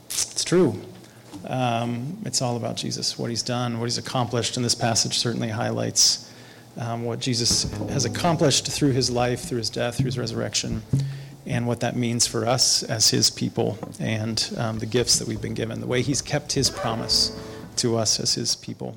it's 0.06 0.42
true. 0.42 0.74
Um, 1.46 2.18
it's 2.24 2.42
all 2.42 2.56
about 2.56 2.76
Jesus, 2.76 3.18
what 3.18 3.30
he's 3.30 3.42
done, 3.42 3.78
what 3.78 3.86
he's 3.86 3.98
accomplished, 3.98 4.56
and 4.56 4.64
this 4.64 4.74
passage 4.74 5.18
certainly 5.18 5.48
highlights 5.48 6.30
um, 6.78 7.04
what 7.04 7.20
Jesus 7.20 7.70
has 7.90 8.04
accomplished 8.04 8.66
through 8.68 8.92
his 8.92 9.10
life, 9.10 9.40
through 9.40 9.58
his 9.58 9.70
death, 9.70 9.96
through 9.96 10.06
his 10.06 10.18
resurrection, 10.18 10.82
and 11.46 11.66
what 11.66 11.80
that 11.80 11.96
means 11.96 12.26
for 12.26 12.46
us 12.46 12.82
as 12.82 13.10
his 13.10 13.30
people, 13.30 13.78
and 14.00 14.52
um, 14.56 14.78
the 14.78 14.86
gifts 14.86 15.18
that 15.18 15.28
we've 15.28 15.42
been 15.42 15.54
given, 15.54 15.80
the 15.80 15.86
way 15.86 16.02
he's 16.02 16.22
kept 16.22 16.52
his 16.52 16.70
promise 16.70 17.38
to 17.76 17.96
us 17.96 18.20
as 18.20 18.34
his 18.34 18.56
people. 18.56 18.96